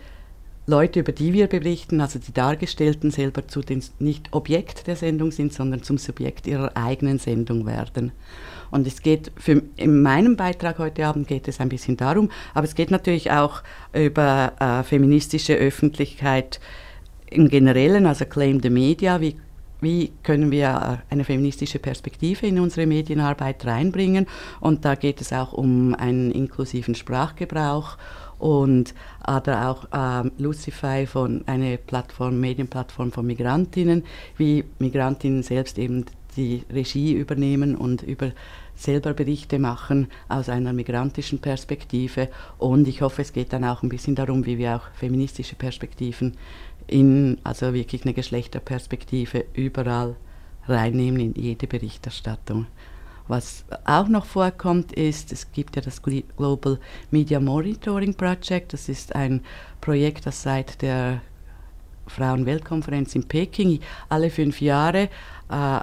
Leute, 0.68 1.02
über 1.02 1.12
die 1.12 1.34
wir 1.34 1.46
berichten, 1.48 2.02
also 2.02 2.18
die 2.18 2.34
Dargestellten 2.34 3.12
selber 3.12 3.48
zu 3.48 3.62
den, 3.62 3.84
nicht 4.00 4.30
Objekt 4.32 4.88
der 4.88 4.96
Sendung 4.96 5.32
sind, 5.32 5.54
sondern 5.54 5.84
zum 5.84 6.00
Subjekt 6.00 6.48
ihrer 6.48 6.76
eigenen 6.76 7.20
Sendung 7.20 7.68
werden. 7.68 8.12
Und 8.72 8.88
es 8.88 9.04
geht 9.04 9.32
für, 9.38 9.62
in 9.76 10.02
meinem 10.02 10.36
Beitrag 10.36 10.80
heute 10.80 11.06
Abend 11.06 11.28
geht 11.28 11.48
es 11.48 11.60
ein 11.60 11.70
bisschen 11.70 11.98
darum, 11.98 12.32
aber 12.56 12.66
es 12.66 12.74
geht 12.74 12.90
natürlich 12.90 13.32
auch 13.32 13.62
über 13.94 14.54
äh, 14.60 14.84
feministische 14.84 15.54
Öffentlichkeit 15.54 16.60
im 17.28 17.48
Generellen, 17.48 18.08
also 18.08 18.26
Claim 18.26 18.60
the 18.62 18.72
Media, 18.72 19.22
wie 19.22 19.36
wie 19.86 20.12
können 20.24 20.52
wir 20.52 21.02
äh, 21.10 21.14
eine 21.14 21.24
feministische 21.24 21.80
Perspektive 21.80 22.48
in 22.48 22.60
unsere 22.60 22.88
Medienarbeit 22.88 23.66
reinbringen. 23.66 24.26
Und 24.60 24.84
da 24.84 24.96
geht 24.96 25.22
es 25.22 25.32
auch 25.32 25.54
um 25.54 25.96
einen 25.96 26.32
inklusiven 26.32 26.96
Sprachgebrauch 26.96 27.98
und 28.38 28.94
oder 29.26 29.70
auch 29.70 29.88
ähm, 29.94 30.32
Lucify 30.38 31.06
von 31.06 31.48
einer 31.48 31.78
Plattform, 31.78 32.40
Medienplattform 32.40 33.12
von 33.12 33.26
Migrantinnen, 33.26 34.04
wie 34.38 34.66
Migrantinnen 34.80 35.42
selbst 35.42 35.78
eben 35.78 36.06
die 36.36 36.64
Regie 36.70 37.14
übernehmen 37.14 37.76
und 37.76 38.02
über 38.02 38.32
selber 38.76 39.14
Berichte 39.14 39.58
machen 39.58 40.08
aus 40.28 40.50
einer 40.50 40.74
migrantischen 40.74 41.40
Perspektive. 41.40 42.30
Und 42.58 42.88
ich 42.88 43.02
hoffe, 43.02 43.22
es 43.22 43.32
geht 43.32 43.54
dann 43.54 43.64
auch 43.64 43.84
ein 43.84 43.90
bisschen 43.90 44.16
darum, 44.16 44.46
wie 44.46 44.58
wir 44.58 44.76
auch 44.76 44.88
feministische 44.96 45.56
Perspektiven 45.56 46.36
in, 46.88 47.38
also 47.44 47.74
wirklich 47.74 48.04
eine 48.04 48.14
Geschlechterperspektive 48.14 49.46
überall 49.54 50.16
reinnehmen 50.68 51.20
in 51.20 51.34
jede 51.36 51.68
Berichterstattung. 51.68 52.68
Was 53.28 53.66
auch 53.86 54.08
noch 54.08 54.26
vorkommt, 54.26 54.92
ist, 54.94 55.32
es 55.32 55.52
gibt 55.52 55.76
ja 55.76 55.82
das 55.82 56.02
Global 56.02 56.80
Media 57.10 57.40
Monitoring 57.40 58.14
Project. 58.14 58.74
Das 58.74 58.88
ist 58.88 59.16
ein 59.16 59.42
Projekt, 59.82 60.28
das 60.28 60.44
seit 60.44 60.82
der 60.84 61.22
Frauenweltkonferenz 62.08 63.16
in 63.16 63.28
Peking 63.28 63.80
alle 64.10 64.30
fünf 64.30 64.62
Jahre 64.62 65.10
äh, 65.50 65.80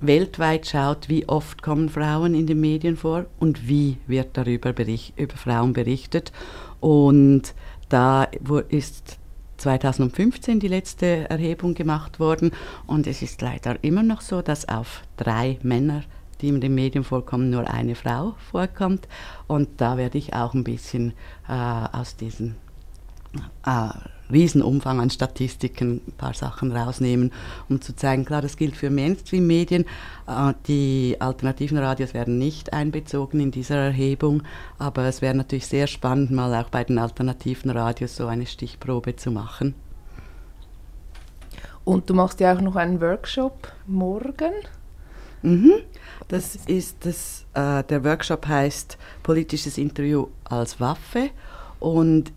weltweit 0.00 0.68
schaut, 0.68 1.08
wie 1.08 1.28
oft 1.28 1.62
kommen 1.62 1.88
Frauen 1.88 2.34
in 2.34 2.46
den 2.46 2.60
Medien 2.60 2.96
vor 2.96 3.26
und 3.40 3.66
wie 3.68 3.96
wird 4.06 4.36
darüber 4.36 4.72
bericht, 4.72 5.18
über 5.18 5.36
Frauen 5.36 5.72
berichtet. 5.72 6.32
Und 6.78 7.54
da 7.88 8.24
ist 8.68 9.18
2015 9.58 10.60
die 10.60 10.68
letzte 10.68 11.28
Erhebung 11.28 11.74
gemacht 11.74 12.18
worden 12.20 12.52
und 12.86 13.06
es 13.06 13.22
ist 13.22 13.42
leider 13.42 13.82
immer 13.82 14.02
noch 14.02 14.20
so, 14.20 14.42
dass 14.42 14.68
auf 14.68 15.02
drei 15.16 15.58
Männer, 15.62 16.02
die 16.40 16.48
in 16.48 16.60
den 16.60 16.74
Medien 16.74 17.04
vorkommen, 17.04 17.50
nur 17.50 17.68
eine 17.68 17.94
Frau 17.94 18.36
vorkommt. 18.50 19.08
Und 19.46 19.68
da 19.80 19.96
werde 19.96 20.18
ich 20.18 20.34
auch 20.34 20.54
ein 20.54 20.64
bisschen 20.64 21.12
äh, 21.48 21.52
aus 21.52 22.16
diesen 22.16 22.54
äh, 23.66 23.88
Riesenumfang 24.30 25.00
an 25.00 25.10
Statistiken 25.10 26.02
ein 26.06 26.12
paar 26.12 26.34
Sachen 26.34 26.72
rausnehmen, 26.72 27.32
um 27.68 27.80
zu 27.80 27.94
zeigen, 27.96 28.24
klar, 28.24 28.42
das 28.42 28.56
gilt 28.56 28.76
für 28.76 28.90
Mainstream-Medien. 28.90 29.84
Äh, 30.26 30.54
die 30.66 31.16
alternativen 31.18 31.78
Radios 31.78 32.14
werden 32.14 32.38
nicht 32.38 32.72
einbezogen 32.72 33.40
in 33.40 33.50
dieser 33.50 33.76
Erhebung, 33.76 34.42
aber 34.78 35.04
es 35.04 35.22
wäre 35.22 35.34
natürlich 35.34 35.66
sehr 35.66 35.86
spannend, 35.86 36.30
mal 36.30 36.54
auch 36.54 36.68
bei 36.68 36.84
den 36.84 36.98
alternativen 36.98 37.70
Radios 37.70 38.16
so 38.16 38.26
eine 38.26 38.46
Stichprobe 38.46 39.16
zu 39.16 39.30
machen. 39.30 39.74
Und 41.84 42.10
du 42.10 42.14
machst 42.14 42.40
ja 42.40 42.54
auch 42.54 42.60
noch 42.60 42.76
einen 42.76 43.00
Workshop 43.00 43.72
morgen. 43.86 44.52
Mhm. 45.40 45.72
Das 46.28 46.56
ist 46.66 47.06
das, 47.06 47.46
äh, 47.54 47.82
der 47.84 48.04
Workshop 48.04 48.46
heißt 48.46 48.98
Politisches 49.22 49.78
Interview 49.78 50.26
als 50.44 50.80
Waffe 50.80 51.30
und 51.80 52.32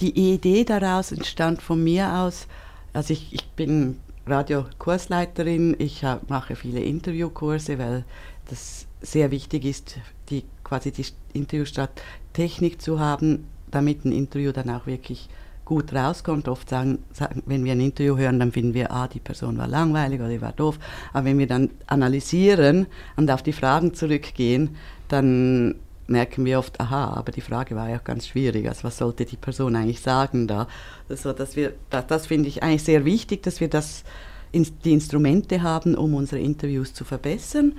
die 0.00 0.32
Idee 0.32 0.64
daraus 0.64 1.12
entstand 1.12 1.62
von 1.62 1.82
mir 1.82 2.12
aus, 2.14 2.46
also 2.92 3.12
ich, 3.12 3.32
ich 3.32 3.46
bin 3.50 3.98
Radiokursleiterin, 4.26 5.76
ich 5.78 6.02
mache 6.28 6.56
viele 6.56 6.80
Interviewkurse, 6.80 7.78
weil 7.78 8.04
das 8.48 8.86
sehr 9.00 9.30
wichtig 9.30 9.64
ist, 9.64 9.98
die, 10.28 10.44
quasi 10.64 10.92
die 10.92 11.06
Interviewstadttechnik 11.32 12.80
zu 12.80 13.00
haben, 13.00 13.46
damit 13.70 14.04
ein 14.04 14.12
Interview 14.12 14.52
dann 14.52 14.70
auch 14.70 14.86
wirklich 14.86 15.28
gut 15.64 15.92
rauskommt. 15.94 16.48
Oft 16.48 16.68
sagen, 16.68 16.98
sagen, 17.12 17.42
wenn 17.46 17.64
wir 17.64 17.72
ein 17.72 17.80
Interview 17.80 18.16
hören, 18.16 18.40
dann 18.40 18.52
finden 18.52 18.74
wir, 18.74 18.90
ah, 18.90 19.06
die 19.08 19.20
Person 19.20 19.56
war 19.56 19.68
langweilig 19.68 20.20
oder 20.20 20.28
die 20.28 20.40
war 20.40 20.52
doof. 20.52 20.78
Aber 21.12 21.24
wenn 21.26 21.38
wir 21.38 21.46
dann 21.46 21.70
analysieren 21.86 22.86
und 23.16 23.30
auf 23.30 23.42
die 23.42 23.52
Fragen 23.52 23.94
zurückgehen, 23.94 24.76
dann 25.08 25.76
merken 26.10 26.44
wir 26.44 26.58
oft, 26.58 26.80
aha, 26.80 27.14
aber 27.14 27.32
die 27.32 27.40
Frage 27.40 27.76
war 27.76 27.88
ja 27.88 27.98
ganz 27.98 28.26
schwierig. 28.26 28.68
Also 28.68 28.84
was 28.84 28.98
sollte 28.98 29.24
die 29.24 29.36
Person 29.36 29.76
eigentlich 29.76 30.00
sagen 30.00 30.46
da? 30.46 30.66
Also, 31.08 31.32
dass 31.32 31.56
wir, 31.56 31.72
das, 31.88 32.06
das 32.06 32.26
finde 32.26 32.48
ich 32.48 32.62
eigentlich 32.62 32.84
sehr 32.84 33.04
wichtig, 33.04 33.42
dass 33.42 33.60
wir 33.60 33.68
das, 33.68 34.04
die 34.52 34.92
Instrumente 34.92 35.62
haben, 35.62 35.94
um 35.94 36.14
unsere 36.14 36.40
Interviews 36.40 36.92
zu 36.92 37.04
verbessern. 37.04 37.74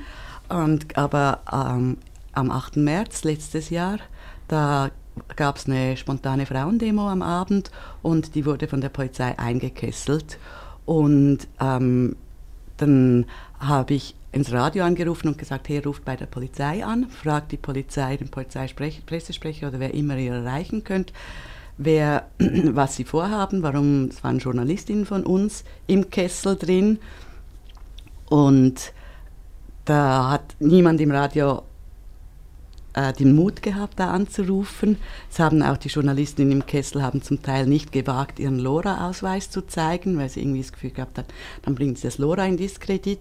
Und, 0.50 0.98
aber 0.98 1.42
ähm, 1.52 1.98
am 2.34 2.52
8. 2.52 2.78
März 2.78 3.24
letztes 3.24 3.70
Jahr, 3.70 4.00
da 4.48 4.92
gab 5.36 5.58
es 5.58 5.68
eine 5.68 5.98
spontane 5.98 6.46
Frauendemo 6.46 7.10
am 7.10 7.22
Abend 7.22 7.72
und 8.02 8.36
die 8.36 8.46
wurde 8.46 8.68
von 8.68 8.82
der 8.82 8.90
Polizei 8.90 9.38
eingekesselt. 9.38 10.40
Und 10.86 11.48
ähm, 11.60 12.16
dann 12.78 13.26
habe 13.60 13.94
ich 13.94 14.16
ins 14.32 14.52
Radio 14.52 14.84
angerufen 14.86 15.28
und 15.28 15.38
gesagt, 15.38 15.70
hey, 15.70 15.80
ruft 15.80 16.06
bei 16.06 16.16
der 16.16 16.26
Polizei 16.26 16.86
an, 16.86 17.10
fragt 17.10 17.52
die 17.52 17.58
Polizei, 17.58 18.18
den 18.18 18.30
Polizeipressesprecher 18.30 19.68
oder 19.68 19.80
wer 19.80 19.94
immer 19.94 20.18
ihr 20.18 20.34
erreichen 20.34 20.84
könnt, 20.84 21.12
wer, 21.78 22.28
was 22.40 22.96
sie 22.96 23.04
vorhaben, 23.04 23.62
warum, 23.64 24.06
es 24.06 24.24
waren 24.24 24.40
Journalistinnen 24.40 25.06
von 25.06 25.26
uns 25.26 25.64
im 25.88 26.10
Kessel 26.10 26.56
drin 26.56 27.00
und 28.30 28.94
da 29.86 30.30
hat 30.30 30.56
niemand 30.60 31.02
im 31.02 31.12
Radio 31.12 31.64
äh, 32.94 33.14
den 33.14 33.36
Mut 33.36 33.62
gehabt, 33.62 34.00
da 34.00 34.12
anzurufen. 34.12 34.98
Es 35.30 35.40
haben 35.40 35.64
auch 35.64 35.78
die 35.78 35.88
Journalistinnen 35.88 36.52
im 36.52 36.66
Kessel 36.66 37.02
haben 37.02 37.22
zum 37.22 37.42
Teil 37.42 37.66
nicht 37.66 37.92
gewagt, 37.92 38.40
ihren 38.40 38.60
LoRa-Ausweis 38.60 39.50
zu 39.50 39.62
zeigen, 39.66 40.18
weil 40.18 40.30
sie 40.30 40.42
irgendwie 40.42 40.62
das 40.62 40.72
Gefühl 40.72 40.92
gehabt 40.92 41.18
haben, 41.18 41.28
dann 41.64 41.76
bringt 41.76 41.98
sie 41.98 42.08
das 42.08 42.18
LoRa 42.18 42.46
in 42.46 42.58
Diskredit. 42.58 43.20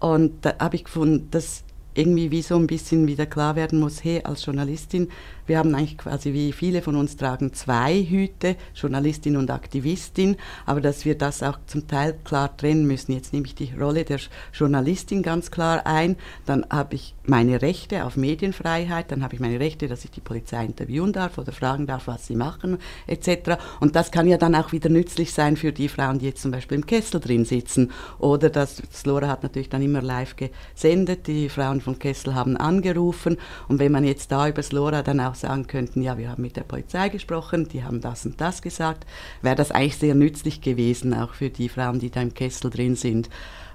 Und 0.00 0.44
da 0.44 0.54
habe 0.58 0.76
ich 0.76 0.84
gefunden, 0.84 1.28
dass 1.30 1.64
irgendwie 1.94 2.30
wie 2.30 2.42
so 2.42 2.56
ein 2.56 2.66
bisschen 2.66 3.06
wieder 3.06 3.26
klar 3.26 3.56
werden 3.56 3.80
muss, 3.80 4.02
hey, 4.02 4.20
als 4.24 4.44
Journalistin, 4.44 5.08
wir 5.46 5.58
haben 5.58 5.74
eigentlich 5.74 5.98
quasi 5.98 6.32
wie 6.32 6.52
viele 6.52 6.82
von 6.82 6.96
uns 6.96 7.16
tragen 7.16 7.52
zwei 7.52 8.02
Hüte, 8.02 8.56
Journalistin 8.74 9.36
und 9.36 9.50
Aktivistin, 9.50 10.36
aber 10.66 10.80
dass 10.80 11.04
wir 11.04 11.16
das 11.16 11.42
auch 11.42 11.58
zum 11.66 11.86
Teil 11.86 12.18
klar 12.24 12.56
trennen 12.56 12.86
müssen. 12.86 13.12
Jetzt 13.12 13.32
nehme 13.32 13.46
ich 13.46 13.54
die 13.54 13.72
Rolle 13.78 14.04
der 14.04 14.18
Journalistin 14.52 15.22
ganz 15.22 15.50
klar 15.50 15.86
ein, 15.86 16.16
dann 16.46 16.66
habe 16.70 16.96
ich 16.96 17.14
meine 17.26 17.62
Rechte 17.62 18.04
auf 18.04 18.16
Medienfreiheit, 18.16 19.10
dann 19.10 19.22
habe 19.22 19.34
ich 19.34 19.40
meine 19.40 19.58
Rechte, 19.58 19.88
dass 19.88 20.04
ich 20.04 20.10
die 20.10 20.20
Polizei 20.20 20.64
interviewen 20.64 21.12
darf 21.12 21.38
oder 21.38 21.52
fragen 21.52 21.86
darf, 21.86 22.06
was 22.06 22.26
sie 22.26 22.36
machen, 22.36 22.78
etc. 23.06 23.58
Und 23.80 23.96
das 23.96 24.10
kann 24.10 24.28
ja 24.28 24.36
dann 24.36 24.54
auch 24.54 24.72
wieder 24.72 24.90
nützlich 24.90 25.32
sein 25.32 25.56
für 25.56 25.72
die 25.72 25.88
Frauen, 25.88 26.18
die 26.18 26.26
jetzt 26.26 26.42
zum 26.42 26.50
Beispiel 26.50 26.76
im 26.76 26.86
Kessel 26.86 27.20
drin 27.20 27.44
sitzen. 27.44 27.92
Oder 28.18 28.50
das, 28.50 28.82
das 28.90 29.06
Lora 29.06 29.28
hat 29.28 29.42
natürlich 29.42 29.68
dann 29.68 29.82
immer 29.82 30.02
live 30.02 30.36
gesendet, 30.36 31.26
die 31.26 31.48
Frauen 31.48 31.80
vom 31.80 31.98
Kessel 31.98 32.34
haben 32.34 32.56
angerufen 32.56 33.38
und 33.68 33.78
wenn 33.78 33.92
man 33.92 34.04
jetzt 34.04 34.30
da 34.30 34.48
über 34.48 34.56
das 34.56 34.72
Lora 34.72 35.02
dann 35.02 35.20
auch 35.20 35.34
sagen 35.34 35.66
könnten, 35.66 36.02
ja, 36.02 36.18
wir 36.18 36.30
haben 36.30 36.42
mit 36.42 36.56
der 36.56 36.62
Polizei 36.62 37.08
gesprochen, 37.08 37.68
die 37.68 37.84
haben 37.84 38.00
das 38.00 38.26
und 38.26 38.40
das 38.40 38.62
gesagt, 38.62 39.06
wäre 39.42 39.56
das 39.56 39.70
eigentlich 39.70 39.96
sehr 39.96 40.14
nützlich 40.14 40.60
gewesen, 40.60 41.14
auch 41.14 41.34
für 41.34 41.50
die 41.50 41.68
Frauen, 41.68 41.98
die 41.98 42.10
da 42.10 42.20
im 42.20 42.34
Kessel 42.34 42.70
drin 42.70 42.96
sind. 42.96 43.28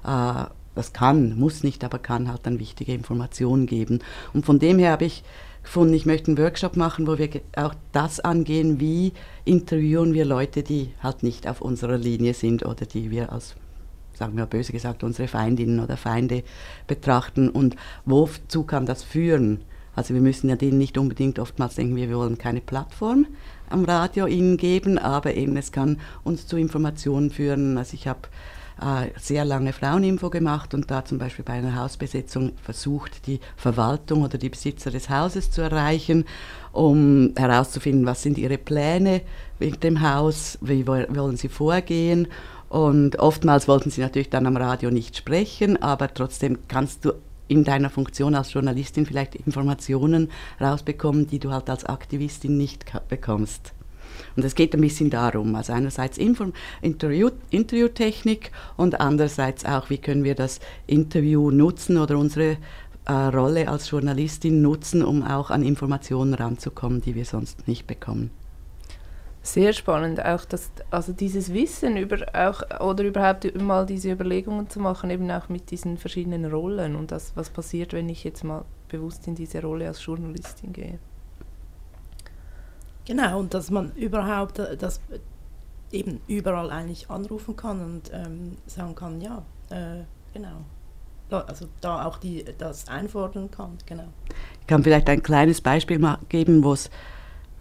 Äh, 0.05 0.45
das 0.79 0.93
kann, 0.93 1.37
muss 1.37 1.61
nicht, 1.63 1.83
aber 1.83 1.99
kann 1.99 2.29
halt 2.29 2.45
dann 2.45 2.57
wichtige 2.57 2.93
Informationen 2.93 3.65
geben. 3.65 3.99
Und 4.33 4.45
von 4.45 4.59
dem 4.59 4.79
her 4.79 4.91
habe 4.91 5.03
ich 5.03 5.23
gefunden, 5.61 5.93
ich 5.93 6.05
möchte 6.05 6.27
einen 6.27 6.37
Workshop 6.37 6.77
machen, 6.77 7.05
wo 7.05 7.17
wir 7.17 7.29
auch 7.57 7.75
das 7.91 8.21
angehen, 8.21 8.79
wie 8.79 9.11
interviewen 9.43 10.13
wir 10.13 10.23
Leute, 10.23 10.63
die 10.63 10.91
halt 11.03 11.21
nicht 11.21 11.47
auf 11.47 11.61
unserer 11.61 11.97
Linie 11.97 12.33
sind 12.33 12.65
oder 12.65 12.85
die 12.85 13.11
wir 13.11 13.33
als, 13.33 13.55
sagen 14.13 14.37
wir 14.37 14.45
böse 14.45 14.71
gesagt, 14.71 15.03
unsere 15.03 15.27
Feindinnen 15.27 15.81
oder 15.81 15.97
Feinde 15.97 16.43
betrachten 16.87 17.49
und 17.49 17.75
wozu 18.05 18.63
kann 18.63 18.85
das 18.85 19.03
führen? 19.03 19.59
Also 19.97 20.13
wir 20.13 20.21
müssen 20.21 20.49
ja 20.49 20.55
denen 20.55 20.77
nicht 20.77 20.97
unbedingt 20.97 21.39
oftmals 21.39 21.75
denken, 21.75 21.97
wir 21.97 22.15
wollen 22.15 22.37
keine 22.37 22.61
Plattform 22.61 23.27
am 23.69 23.83
Radio 23.83 24.27
ihnen 24.27 24.55
geben, 24.55 24.97
aber 24.97 25.35
eben 25.35 25.57
es 25.57 25.73
kann 25.73 25.99
uns 26.23 26.47
zu 26.47 26.55
Informationen 26.55 27.31
führen. 27.31 27.77
Also 27.77 27.95
ich 27.95 28.07
habe 28.07 28.21
sehr 29.19 29.45
lange 29.45 29.73
Fraueninfo 29.73 30.29
gemacht 30.29 30.73
und 30.73 30.89
da 30.89 31.03
zum 31.03 31.17
Beispiel 31.17 31.43
bei 31.43 31.53
einer 31.53 31.75
Hausbesetzung 31.75 32.53
versucht, 32.61 33.27
die 33.27 33.39
Verwaltung 33.57 34.23
oder 34.23 34.37
die 34.37 34.49
Besitzer 34.49 34.89
des 34.91 35.09
Hauses 35.09 35.51
zu 35.51 35.61
erreichen, 35.61 36.25
um 36.71 37.33
herauszufinden, 37.37 38.05
was 38.05 38.23
sind 38.23 38.37
ihre 38.37 38.57
Pläne 38.57 39.21
wegen 39.57 39.79
dem 39.81 40.01
Haus, 40.01 40.57
wie 40.61 40.87
wollen 40.87 41.37
sie 41.37 41.49
vorgehen. 41.49 42.27
Und 42.69 43.19
oftmals 43.19 43.67
wollten 43.67 43.89
sie 43.89 44.01
natürlich 44.01 44.29
dann 44.29 44.45
am 44.45 44.55
Radio 44.55 44.91
nicht 44.91 45.17
sprechen, 45.17 45.81
aber 45.81 46.13
trotzdem 46.13 46.59
kannst 46.67 47.03
du 47.03 47.13
in 47.47 47.63
deiner 47.63 47.89
Funktion 47.89 48.35
als 48.35 48.53
Journalistin 48.53 49.07
vielleicht 49.07 49.35
Informationen 49.35 50.29
rausbekommen, 50.61 51.27
die 51.27 51.39
du 51.39 51.51
halt 51.51 51.69
als 51.69 51.83
Aktivistin 51.83 52.57
nicht 52.57 52.85
bekommst. 53.09 53.73
Und 54.35 54.45
es 54.45 54.55
geht 54.55 54.73
ein 54.73 54.81
bisschen 54.81 55.09
darum, 55.09 55.55
also 55.55 55.73
einerseits 55.73 56.17
Inform 56.17 56.53
Interview 56.81 57.29
Interviewtechnik 57.49 58.51
und 58.77 58.99
andererseits 58.99 59.65
auch, 59.65 59.89
wie 59.89 59.97
können 59.97 60.23
wir 60.23 60.35
das 60.35 60.59
Interview 60.87 61.51
nutzen 61.51 61.97
oder 61.97 62.17
unsere 62.17 62.57
äh, 63.05 63.11
Rolle 63.11 63.67
als 63.67 63.89
Journalistin 63.89 64.61
nutzen, 64.61 65.03
um 65.03 65.23
auch 65.23 65.49
an 65.49 65.63
Informationen 65.63 66.33
ranzukommen, 66.33 67.01
die 67.01 67.15
wir 67.15 67.25
sonst 67.25 67.67
nicht 67.67 67.87
bekommen. 67.87 68.31
Sehr 69.41 69.71
spannend, 69.73 70.23
auch 70.23 70.43
das, 70.45 70.69
also 70.91 71.13
dieses 71.13 71.53
Wissen 71.53 71.95
über 71.97 72.17
auch 72.33 72.61
oder 72.81 73.05
überhaupt 73.05 73.59
mal 73.59 73.85
diese 73.85 74.11
Überlegungen 74.11 74.69
zu 74.69 74.79
machen, 74.79 75.09
eben 75.09 75.31
auch 75.31 75.47
mit 75.47 75.71
diesen 75.71 75.97
verschiedenen 75.97 76.45
Rollen 76.45 76.95
und 76.95 77.11
das, 77.11 77.31
was 77.35 77.49
passiert, 77.49 77.93
wenn 77.93 78.09
ich 78.09 78.23
jetzt 78.23 78.43
mal 78.43 78.65
bewusst 78.89 79.27
in 79.27 79.35
diese 79.35 79.61
Rolle 79.61 79.87
als 79.87 80.05
Journalistin 80.05 80.73
gehe. 80.73 80.99
Genau, 83.09 83.39
und 83.39 83.55
dass 83.55 83.71
man 83.71 83.91
überhaupt 83.93 84.59
äh, 84.59 84.77
das 84.77 85.01
eben 85.91 86.21
überall 86.27 86.69
eigentlich 86.69 87.09
anrufen 87.09 87.55
kann 87.55 87.81
und 87.81 88.11
ähm, 88.13 88.57
sagen 88.67 88.93
kann, 88.93 89.19
ja, 89.19 89.41
äh, 89.71 90.03
genau. 90.31 90.61
Also 91.31 91.65
da 91.81 92.05
auch 92.05 92.19
die, 92.19 92.45
das 92.59 92.87
einfordern 92.87 93.49
kann, 93.49 93.79
genau. 93.87 94.09
Ich 94.61 94.67
kann 94.67 94.83
vielleicht 94.83 95.09
ein 95.09 95.23
kleines 95.23 95.59
Beispiel 95.61 95.99
geben, 96.29 96.63
wo 96.63 96.73
es 96.73 96.91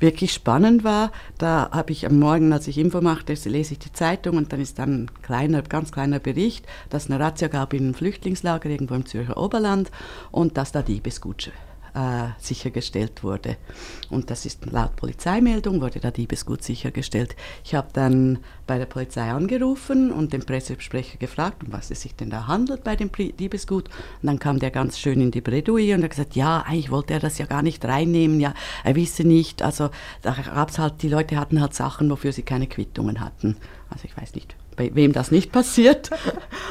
wirklich 0.00 0.34
spannend 0.34 0.84
war. 0.84 1.12
Da 1.38 1.70
habe 1.72 1.92
ich 1.92 2.04
am 2.04 2.18
Morgen, 2.18 2.52
als 2.52 2.68
ich 2.68 2.76
Info 2.76 3.00
machte, 3.00 3.32
lese 3.32 3.72
ich 3.72 3.78
die 3.78 3.92
Zeitung 3.94 4.36
und 4.36 4.52
dann 4.52 4.60
ist 4.60 4.78
dann 4.78 5.04
ein 5.04 5.10
kleiner, 5.22 5.62
ganz 5.62 5.92
kleiner 5.92 6.18
Bericht, 6.18 6.66
dass 6.90 7.04
es 7.04 7.10
eine 7.10 7.24
Razzia 7.24 7.48
gab 7.48 7.72
in 7.72 7.84
einem 7.84 7.94
Flüchtlingslager 7.94 8.68
irgendwo 8.68 8.94
im 8.94 9.06
Zürcher 9.06 9.38
Oberland 9.38 9.90
und 10.30 10.58
dass 10.58 10.72
da 10.72 10.82
Diebesgut 10.82 11.52
äh, 11.98 12.28
sichergestellt 12.38 13.24
wurde. 13.24 13.56
Und 14.08 14.30
das 14.30 14.46
ist 14.46 14.64
laut 14.70 14.94
Polizeimeldung, 14.94 15.80
wurde 15.80 15.98
da 15.98 16.12
Diebesgut 16.12 16.62
sichergestellt. 16.62 17.34
Ich 17.64 17.74
habe 17.74 17.88
dann 17.92 18.38
bei 18.68 18.78
der 18.78 18.86
Polizei 18.86 19.30
angerufen 19.30 20.12
und 20.12 20.32
den 20.32 20.46
Pressesprecher 20.46 21.18
gefragt, 21.18 21.64
um 21.64 21.72
was 21.72 21.90
es 21.90 22.02
sich 22.02 22.14
denn 22.14 22.30
da 22.30 22.46
handelt 22.46 22.84
bei 22.84 22.94
dem 22.94 23.10
Diebesgut. 23.10 23.88
Und 24.22 24.26
dann 24.26 24.38
kam 24.38 24.60
der 24.60 24.70
ganz 24.70 24.98
schön 24.98 25.20
in 25.20 25.32
die 25.32 25.40
Bredouille 25.40 25.96
und 25.96 26.04
hat 26.04 26.10
gesagt, 26.10 26.36
ja, 26.36 26.60
eigentlich 26.60 26.92
wollte 26.92 27.14
er 27.14 27.20
das 27.20 27.38
ja 27.38 27.46
gar 27.46 27.62
nicht 27.62 27.84
reinnehmen, 27.84 28.38
ja, 28.38 28.54
er 28.84 28.94
wisse 28.94 29.24
nicht. 29.24 29.62
Also 29.62 29.90
da 30.22 30.34
gab 30.34 30.70
es 30.70 30.78
halt, 30.78 31.02
die 31.02 31.08
Leute 31.08 31.36
hatten 31.36 31.60
halt 31.60 31.74
Sachen, 31.74 32.08
wofür 32.10 32.32
sie 32.32 32.42
keine 32.42 32.68
Quittungen 32.68 33.20
hatten. 33.20 33.56
Also 33.90 34.04
ich 34.04 34.16
weiß 34.16 34.34
nicht, 34.34 34.54
bei 34.78 34.94
wem 34.94 35.12
das 35.12 35.30
nicht 35.30 35.52
passiert. 35.52 36.08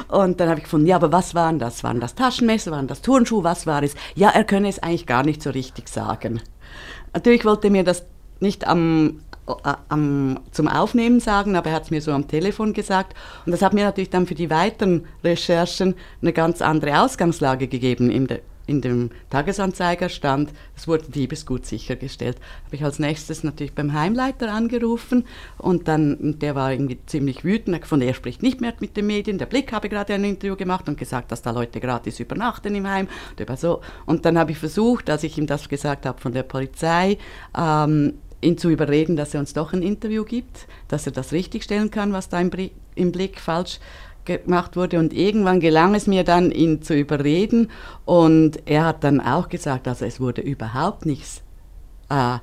Und 0.08 0.40
dann 0.40 0.50
habe 0.50 0.60
ich 0.60 0.64
gefunden, 0.64 0.88
ja, 0.88 0.96
aber 0.96 1.12
was 1.12 1.36
waren 1.36 1.60
das? 1.60 1.84
Waren 1.84 2.00
das 2.00 2.16
Taschenmesser, 2.16 2.72
waren 2.72 2.88
das 2.88 3.02
Turnschuhe, 3.02 3.44
was 3.44 3.68
war 3.68 3.84
es? 3.84 3.94
Ja, 4.16 4.30
er 4.30 4.46
könne 4.46 4.70
es 4.70 4.80
eigentlich 4.80 5.06
gar 5.06 5.24
nicht 5.24 5.44
so 5.44 5.52
richtig 5.52 5.90
sagen. 5.90 6.42
Natürlich 7.14 7.46
wollte 7.46 7.68
er 7.68 7.72
mir 7.72 7.84
das 7.84 8.06
nicht 8.40 8.66
am, 8.66 9.20
am, 9.90 10.40
zum 10.52 10.68
Aufnehmen 10.68 11.20
sagen, 11.20 11.56
aber 11.56 11.70
er 11.70 11.76
hat 11.76 11.84
es 11.84 11.92
mir 11.92 12.02
so 12.02 12.12
am 12.12 12.28
Telefon 12.28 12.74
gesagt. 12.74 13.14
Und 13.46 13.52
das 13.52 13.62
hat 13.62 13.74
mir 13.74 13.84
natürlich 13.84 14.10
dann 14.10 14.26
für 14.26 14.36
die 14.36 14.50
weiteren 14.50 15.06
Recherchen 15.24 15.96
eine 16.22 16.34
ganz 16.34 16.62
andere 16.62 17.02
Ausgangslage 17.02 17.68
gegeben. 17.68 18.28
Der, 18.28 18.40
in 18.68 18.82
dem 18.82 19.10
Tagesanzeiger 19.30 20.10
stand, 20.10 20.52
es 20.76 20.88
wurde 20.88 21.10
Diebesgut 21.10 21.66
sichergestellt. 21.66 22.38
Habe 22.66 22.76
ich 22.76 22.84
als 22.84 23.00
nächstes 23.00 23.44
natürlich 23.44 23.74
beim 23.74 23.94
Heimleiter 23.94 24.54
angerufen 24.54 25.26
und 25.58 25.88
dann, 25.88 26.38
der 26.40 26.54
war 26.54 26.72
irgendwie 26.72 27.00
ziemlich 27.06 27.44
wütend, 27.44 27.86
von 27.86 28.02
er 28.02 28.14
spricht 28.14 28.44
nicht 28.44 28.62
mehr 28.62 28.74
mit 28.80 28.96
den 28.98 29.08
Medien. 29.08 29.38
Der 29.38 29.46
Blick 29.46 29.72
habe 29.72 29.90
gerade 29.90 30.14
ein 30.14 30.24
Interview 30.24 30.56
gemacht 30.56 30.88
und 30.88 30.98
gesagt, 30.98 31.32
dass 31.32 31.42
da 31.42 31.52
Leute 31.52 31.80
gratis 31.80 32.20
übernachten 32.20 32.76
im 32.76 32.88
Heim. 32.88 33.08
Und, 33.40 33.60
so. 33.60 33.82
und 34.06 34.26
dann 34.26 34.38
habe 34.38 34.52
ich 34.52 34.58
versucht, 34.58 35.10
als 35.10 35.24
ich 35.24 35.38
ihm 35.38 35.48
das 35.48 35.70
gesagt 35.70 36.06
habe 36.06 36.20
von 36.20 36.34
der 36.34 36.44
Polizei, 36.44 37.18
ähm, 37.58 38.14
ihn 38.42 38.58
zu 38.58 38.70
überreden, 38.70 39.16
dass 39.16 39.34
er 39.34 39.40
uns 39.40 39.54
doch 39.54 39.74
ein 39.74 39.82
Interview 39.82 40.24
gibt, 40.24 40.68
dass 40.88 41.06
er 41.06 41.12
das 41.12 41.32
richtigstellen 41.32 41.90
kann, 41.90 42.14
was 42.14 42.30
da 42.30 42.40
im, 42.40 43.12
Blick 43.12 43.40
falsch 43.40 43.80
gemacht 44.28 44.76
wurde. 44.76 45.00
Und 45.00 45.14
irgendwann 45.14 45.60
gelang 45.60 45.96
es 45.96 46.06
mir 46.06 46.24
dann, 46.24 46.52
ihn 46.52 46.82
zu 46.84 46.94
überreden. 46.94 47.72
Und 48.06 48.60
er 48.66 48.86
hat 48.86 49.04
dann 49.04 49.20
auch 49.20 49.50
gesagt, 49.50 49.88
also 49.88 50.06
es 50.06 50.20
wurde 50.20 50.42
überhaupt 50.42 51.06
nichts 51.06 51.42
äh, 52.10 52.38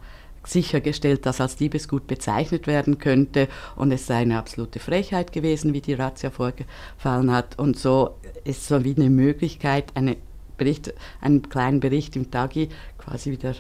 sichergestellt, 0.44 1.26
dass 1.26 1.40
als 1.40 1.56
Diebesgut 1.56 2.06
bezeichnet 2.06 2.66
werden 2.66 2.98
könnte. 2.98 3.48
Und 3.76 3.92
es 3.92 4.06
sei 4.06 4.16
eine 4.16 4.38
absolute 4.38 4.80
Frechheit 4.80 5.32
gewesen, 5.32 5.72
wie 5.72 5.80
die 5.80 5.94
Razzia 5.94 6.30
vorgefallen 6.30 7.30
hat. 7.30 7.58
Und 7.58 7.78
so 7.78 8.16
ist 8.44 8.66
so 8.66 8.82
wie 8.84 8.96
eine 8.96 9.10
Möglichkeit, 9.10 9.92
eine 9.94 10.16
Bericht, 10.56 10.92
einen 11.20 11.48
kleinen 11.48 11.80
Bericht 11.80 12.16
im 12.16 12.30
Tagi 12.30 12.68
quasi 12.98 13.30
wieder 13.30 13.54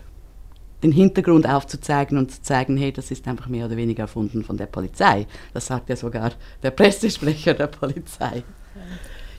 den 0.84 0.92
Hintergrund 0.92 1.48
aufzuzeigen 1.48 2.18
und 2.18 2.30
zu 2.30 2.42
zeigen, 2.42 2.76
hey, 2.76 2.92
das 2.92 3.10
ist 3.10 3.26
einfach 3.26 3.48
mehr 3.48 3.64
oder 3.64 3.76
weniger 3.76 4.02
erfunden 4.02 4.44
von 4.44 4.58
der 4.58 4.66
Polizei. 4.66 5.26
Das 5.54 5.66
sagt 5.66 5.88
ja 5.88 5.96
sogar 5.96 6.32
der 6.62 6.70
Pressesprecher 6.72 7.54
der 7.54 7.68
Polizei. 7.68 8.42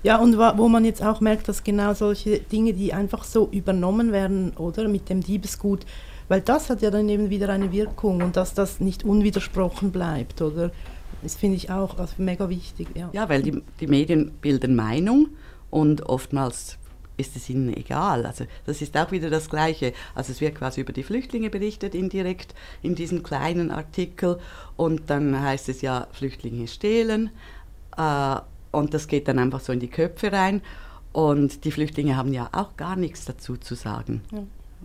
Ja, 0.01 0.17
und 0.17 0.37
wo 0.37 0.67
man 0.67 0.85
jetzt 0.85 1.03
auch 1.03 1.21
merkt, 1.21 1.47
dass 1.47 1.63
genau 1.63 1.93
solche 1.93 2.39
Dinge, 2.39 2.73
die 2.73 2.93
einfach 2.93 3.23
so 3.23 3.47
übernommen 3.51 4.11
werden, 4.11 4.53
oder 4.57 4.87
mit 4.87 5.07
dem 5.09 5.21
Diebesgut, 5.21 5.85
weil 6.29 6.41
das 6.41 6.71
hat 6.71 6.81
ja 6.81 6.89
dann 6.89 7.07
eben 7.09 7.29
wieder 7.29 7.49
eine 7.49 7.71
Wirkung 7.71 8.23
und 8.23 8.35
dass 8.35 8.55
das 8.55 8.79
nicht 8.79 9.03
unwidersprochen 9.03 9.91
bleibt, 9.91 10.41
oder? 10.41 10.71
Das 11.21 11.35
finde 11.35 11.57
ich 11.57 11.69
auch 11.69 11.97
also 11.99 12.13
mega 12.17 12.49
wichtig. 12.49 12.87
Ja, 12.95 13.09
ja 13.13 13.29
weil 13.29 13.43
die, 13.43 13.61
die 13.79 13.87
Medien 13.87 14.31
bilden 14.41 14.75
Meinung 14.75 15.29
und 15.69 16.03
oftmals 16.07 16.77
ist 17.17 17.35
es 17.35 17.49
ihnen 17.49 17.75
egal. 17.75 18.25
Also 18.25 18.45
das 18.65 18.81
ist 18.81 18.95
auch 18.97 19.11
wieder 19.11 19.29
das 19.29 19.49
Gleiche. 19.49 19.93
Also 20.13 20.31
es 20.31 20.41
wird 20.41 20.55
quasi 20.55 20.81
über 20.81 20.93
die 20.93 21.03
Flüchtlinge 21.03 21.49
berichtet 21.49 21.95
indirekt 21.95 22.55
in 22.81 22.95
diesem 22.95 23.23
kleinen 23.23 23.71
Artikel 23.71 24.39
und 24.75 25.09
dann 25.09 25.39
heißt 25.39 25.69
es 25.69 25.81
ja, 25.81 26.07
Flüchtlinge 26.11 26.67
stehlen 26.67 27.29
äh, 27.97 28.35
und 28.71 28.93
das 28.93 29.07
geht 29.07 29.27
dann 29.27 29.39
einfach 29.39 29.61
so 29.61 29.71
in 29.73 29.79
die 29.79 29.89
Köpfe 29.89 30.31
rein 30.31 30.61
und 31.13 31.63
die 31.63 31.71
Flüchtlinge 31.71 32.17
haben 32.17 32.33
ja 32.33 32.49
auch 32.51 32.75
gar 32.75 32.95
nichts 32.95 33.25
dazu 33.25 33.57
zu 33.57 33.75
sagen. 33.75 34.21
Ja. 34.31 34.43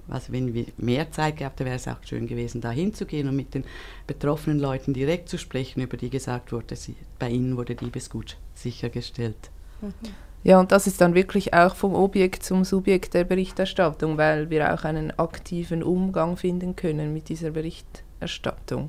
Also 0.08 0.32
wenn 0.32 0.54
wir 0.54 0.66
mehr 0.76 1.10
Zeit 1.10 1.38
gehabt 1.38 1.60
hätten, 1.60 1.66
wäre 1.66 1.76
es 1.76 1.88
auch 1.88 2.02
schön 2.04 2.26
gewesen, 2.26 2.60
da 2.60 2.70
hinzugehen 2.70 3.28
und 3.28 3.36
mit 3.36 3.54
den 3.54 3.64
betroffenen 4.06 4.58
Leuten 4.58 4.94
direkt 4.94 5.28
zu 5.28 5.38
sprechen, 5.38 5.82
über 5.82 5.96
die 5.96 6.10
gesagt 6.10 6.52
wurde, 6.52 6.76
sie, 6.76 6.96
bei 7.18 7.28
ihnen 7.28 7.56
wurde 7.56 7.74
Diebesgut 7.74 8.36
sichergestellt. 8.54 9.50
Mhm. 9.80 9.92
Ja, 10.42 10.58
und 10.58 10.72
das 10.72 10.86
ist 10.86 11.00
dann 11.00 11.14
wirklich 11.14 11.52
auch 11.52 11.76
vom 11.76 11.94
Objekt 11.94 12.42
zum 12.44 12.64
Subjekt 12.64 13.12
der 13.14 13.24
Berichterstattung, 13.24 14.16
weil 14.16 14.48
wir 14.48 14.72
auch 14.72 14.84
einen 14.84 15.10
aktiven 15.18 15.82
Umgang 15.82 16.36
finden 16.36 16.76
können 16.76 17.12
mit 17.12 17.28
dieser 17.28 17.50
Berichterstattung. 17.50 18.88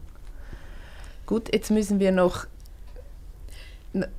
Gut, 1.26 1.54
jetzt 1.54 1.72
müssen 1.72 2.00
wir 2.00 2.12
noch 2.12 2.46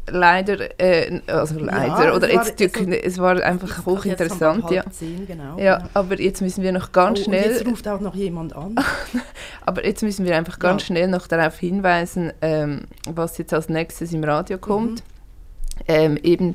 leider, 0.07 0.79
äh, 0.79 1.21
also 1.27 1.59
leider, 1.59 2.05
ja, 2.05 2.15
oder 2.15 2.31
jetzt, 2.31 2.61
war, 2.61 2.83
also, 2.83 2.93
es 2.93 3.19
war 3.19 3.43
einfach 3.43 3.87
hochinteressant, 3.87 4.71
ja. 4.71 4.85
Zehn, 4.91 5.27
genau, 5.27 5.57
ja. 5.57 5.65
Ja, 5.65 5.89
aber 5.95 6.21
jetzt 6.21 6.43
müssen 6.43 6.63
wir 6.63 6.73
noch 6.73 6.93
ganz 6.93 7.21
oh, 7.21 7.25
schnell. 7.25 7.53
jetzt 7.53 7.67
ruft 7.67 7.89
auch 7.89 8.01
noch 8.01 8.15
jemand 8.15 8.55
an. 8.55 8.75
aber 9.67 9.87
jetzt 9.87 10.03
müssen 10.03 10.27
wir 10.27 10.37
einfach 10.37 10.59
ganz 10.59 10.83
ja. 10.83 10.87
schnell 10.87 11.09
noch 11.09 11.27
darauf 11.27 11.59
hinweisen, 11.59 12.33
ähm, 12.43 12.83
was 13.09 13.39
jetzt 13.39 13.55
als 13.55 13.71
nächstes 13.71 14.13
im 14.13 14.25
Radio 14.25 14.59
kommt. 14.59 15.01
Mhm. 15.01 15.85
Ähm, 15.89 16.17
eben 16.23 16.55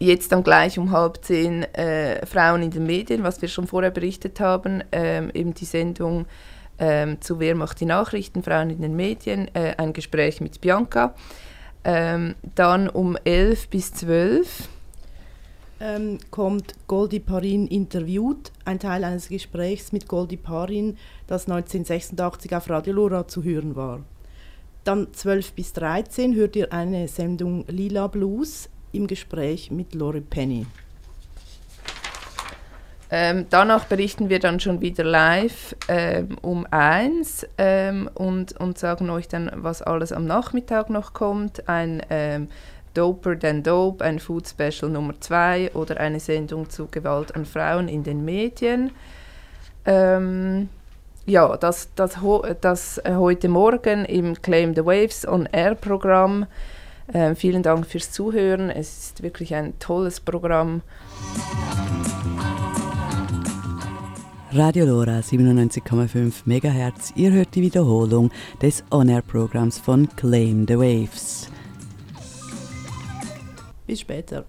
jetzt 0.00 0.32
dann 0.32 0.42
gleich 0.42 0.78
um 0.78 0.90
halb 0.90 1.22
zehn 1.22 1.62
äh, 1.74 2.24
Frauen 2.26 2.62
in 2.62 2.70
den 2.70 2.84
Medien, 2.84 3.22
was 3.22 3.40
wir 3.40 3.48
schon 3.48 3.66
vorher 3.66 3.90
berichtet 3.90 4.40
haben, 4.40 4.82
ähm, 4.90 5.30
eben 5.34 5.54
die 5.54 5.66
Sendung 5.66 6.26
ähm, 6.78 7.20
zu 7.20 7.38
Wer 7.38 7.54
macht 7.54 7.80
die 7.80 7.84
Nachrichten, 7.84 8.42
Frauen 8.42 8.70
in 8.70 8.80
den 8.80 8.96
Medien, 8.96 9.54
äh, 9.54 9.74
ein 9.76 9.92
Gespräch 9.92 10.40
mit 10.40 10.60
Bianca. 10.60 11.14
Ähm, 11.84 12.34
dann 12.54 12.88
um 12.88 13.16
elf 13.24 13.68
bis 13.68 13.92
zwölf 13.92 14.68
ähm, 15.80 16.18
kommt 16.30 16.74
Goldi 16.86 17.20
Parin 17.20 17.66
interviewt, 17.66 18.52
ein 18.64 18.78
Teil 18.78 19.04
eines 19.04 19.28
Gesprächs 19.28 19.92
mit 19.92 20.08
Goldi 20.08 20.36
Parin, 20.36 20.96
das 21.26 21.48
1986 21.48 22.54
auf 22.54 22.68
Radio 22.68 22.94
Lora 22.94 23.28
zu 23.28 23.42
hören 23.42 23.76
war. 23.76 24.00
Dann 24.84 25.12
12 25.12 25.52
bis 25.52 25.72
13 25.74 26.34
hört 26.34 26.56
ihr 26.56 26.72
eine 26.72 27.08
Sendung 27.08 27.64
Lila 27.68 28.06
Blues, 28.06 28.68
im 28.92 29.06
Gespräch 29.06 29.70
mit 29.70 29.94
Lori 29.94 30.20
Penny. 30.20 30.66
Ähm, 33.12 33.46
danach 33.50 33.86
berichten 33.86 34.28
wir 34.28 34.38
dann 34.38 34.60
schon 34.60 34.80
wieder 34.80 35.02
live 35.02 35.74
ähm, 35.88 36.36
um 36.42 36.64
eins 36.70 37.44
ähm, 37.58 38.08
und, 38.14 38.52
und 38.60 38.78
sagen 38.78 39.10
euch 39.10 39.26
dann, 39.26 39.50
was 39.56 39.82
alles 39.82 40.12
am 40.12 40.26
Nachmittag 40.26 40.90
noch 40.90 41.12
kommt. 41.12 41.68
Ein 41.68 42.02
ähm, 42.08 42.48
Doper 42.94 43.36
Than 43.36 43.64
Dope, 43.64 44.04
ein 44.04 44.20
Food 44.20 44.48
Special 44.48 44.90
Nummer 44.90 45.14
2 45.18 45.72
oder 45.74 45.98
eine 45.98 46.20
Sendung 46.20 46.70
zu 46.70 46.86
Gewalt 46.86 47.34
an 47.34 47.46
Frauen 47.46 47.88
in 47.88 48.04
den 48.04 48.24
Medien. 48.24 48.92
Ähm, 49.84 50.68
ja, 51.26 51.56
das, 51.56 51.88
das, 51.96 52.16
das 52.60 52.98
äh, 52.98 53.14
heute 53.14 53.48
Morgen 53.48 54.04
im 54.04 54.40
Claim 54.40 54.74
the 54.74 54.84
Waves 54.84 55.26
on 55.26 55.46
Air 55.46 55.74
Programm. 55.74 56.46
Ähm, 57.12 57.34
vielen 57.34 57.62
Dank 57.62 57.86
fürs 57.86 58.12
Zuhören. 58.12 58.70
Es 58.70 58.98
ist 58.98 59.22
wirklich 59.22 59.54
ein 59.54 59.78
tolles 59.78 60.20
Programm. 60.20 60.82
Radio 64.52 64.84
Lora 64.84 65.20
97,5 65.20 66.42
MHz. 66.44 67.12
Ihr 67.14 67.32
hört 67.32 67.54
die 67.54 67.62
Wiederholung 67.62 68.30
des 68.60 68.82
On-Air-Programms 68.90 69.78
von 69.78 70.08
Claim 70.16 70.66
the 70.66 70.76
Waves. 70.76 71.48
Bis 73.86 74.00
später. 74.00 74.44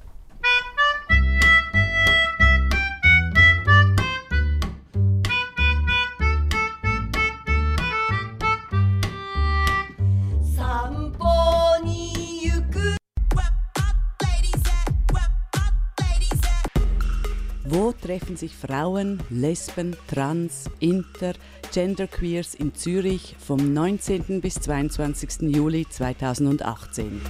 Wo 17.73 17.93
treffen 17.93 18.35
sich 18.35 18.53
Frauen, 18.53 19.23
Lesben, 19.29 19.95
Trans, 20.09 20.65
Inter, 20.81 21.31
Genderqueers 21.73 22.53
in 22.53 22.75
Zürich 22.75 23.37
vom 23.39 23.73
19. 23.73 24.41
bis 24.41 24.55
22. 24.55 25.55
Juli 25.55 25.87
2018? 25.89 27.21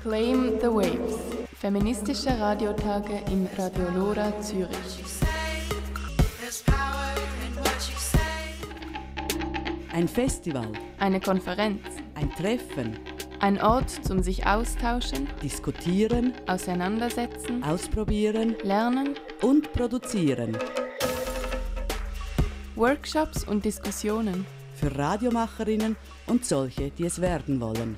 Claim 0.00 0.52
the 0.60 0.68
Waves. 0.68 1.18
Feministische 1.58 2.30
Radiotage 2.38 3.20
im 3.32 3.48
Radio 3.58 3.90
Lora 3.92 4.32
Zürich. 4.40 5.02
Ein 9.92 10.06
Festival. 10.06 10.70
Eine 11.00 11.18
Konferenz. 11.18 11.82
Ein 12.14 12.30
Treffen. 12.36 13.09
Ein 13.40 13.58
Ort 13.62 13.88
zum 13.88 14.22
sich 14.22 14.46
austauschen, 14.46 15.26
diskutieren, 15.42 16.34
auseinandersetzen, 16.46 17.64
ausprobieren, 17.64 18.54
lernen 18.62 19.14
und 19.40 19.72
produzieren. 19.72 20.58
Workshops 22.76 23.44
und 23.44 23.64
Diskussionen 23.64 24.44
für 24.74 24.94
Radiomacherinnen 24.94 25.96
und 26.26 26.44
solche, 26.44 26.90
die 26.90 27.06
es 27.06 27.22
werden 27.22 27.62
wollen. 27.62 27.96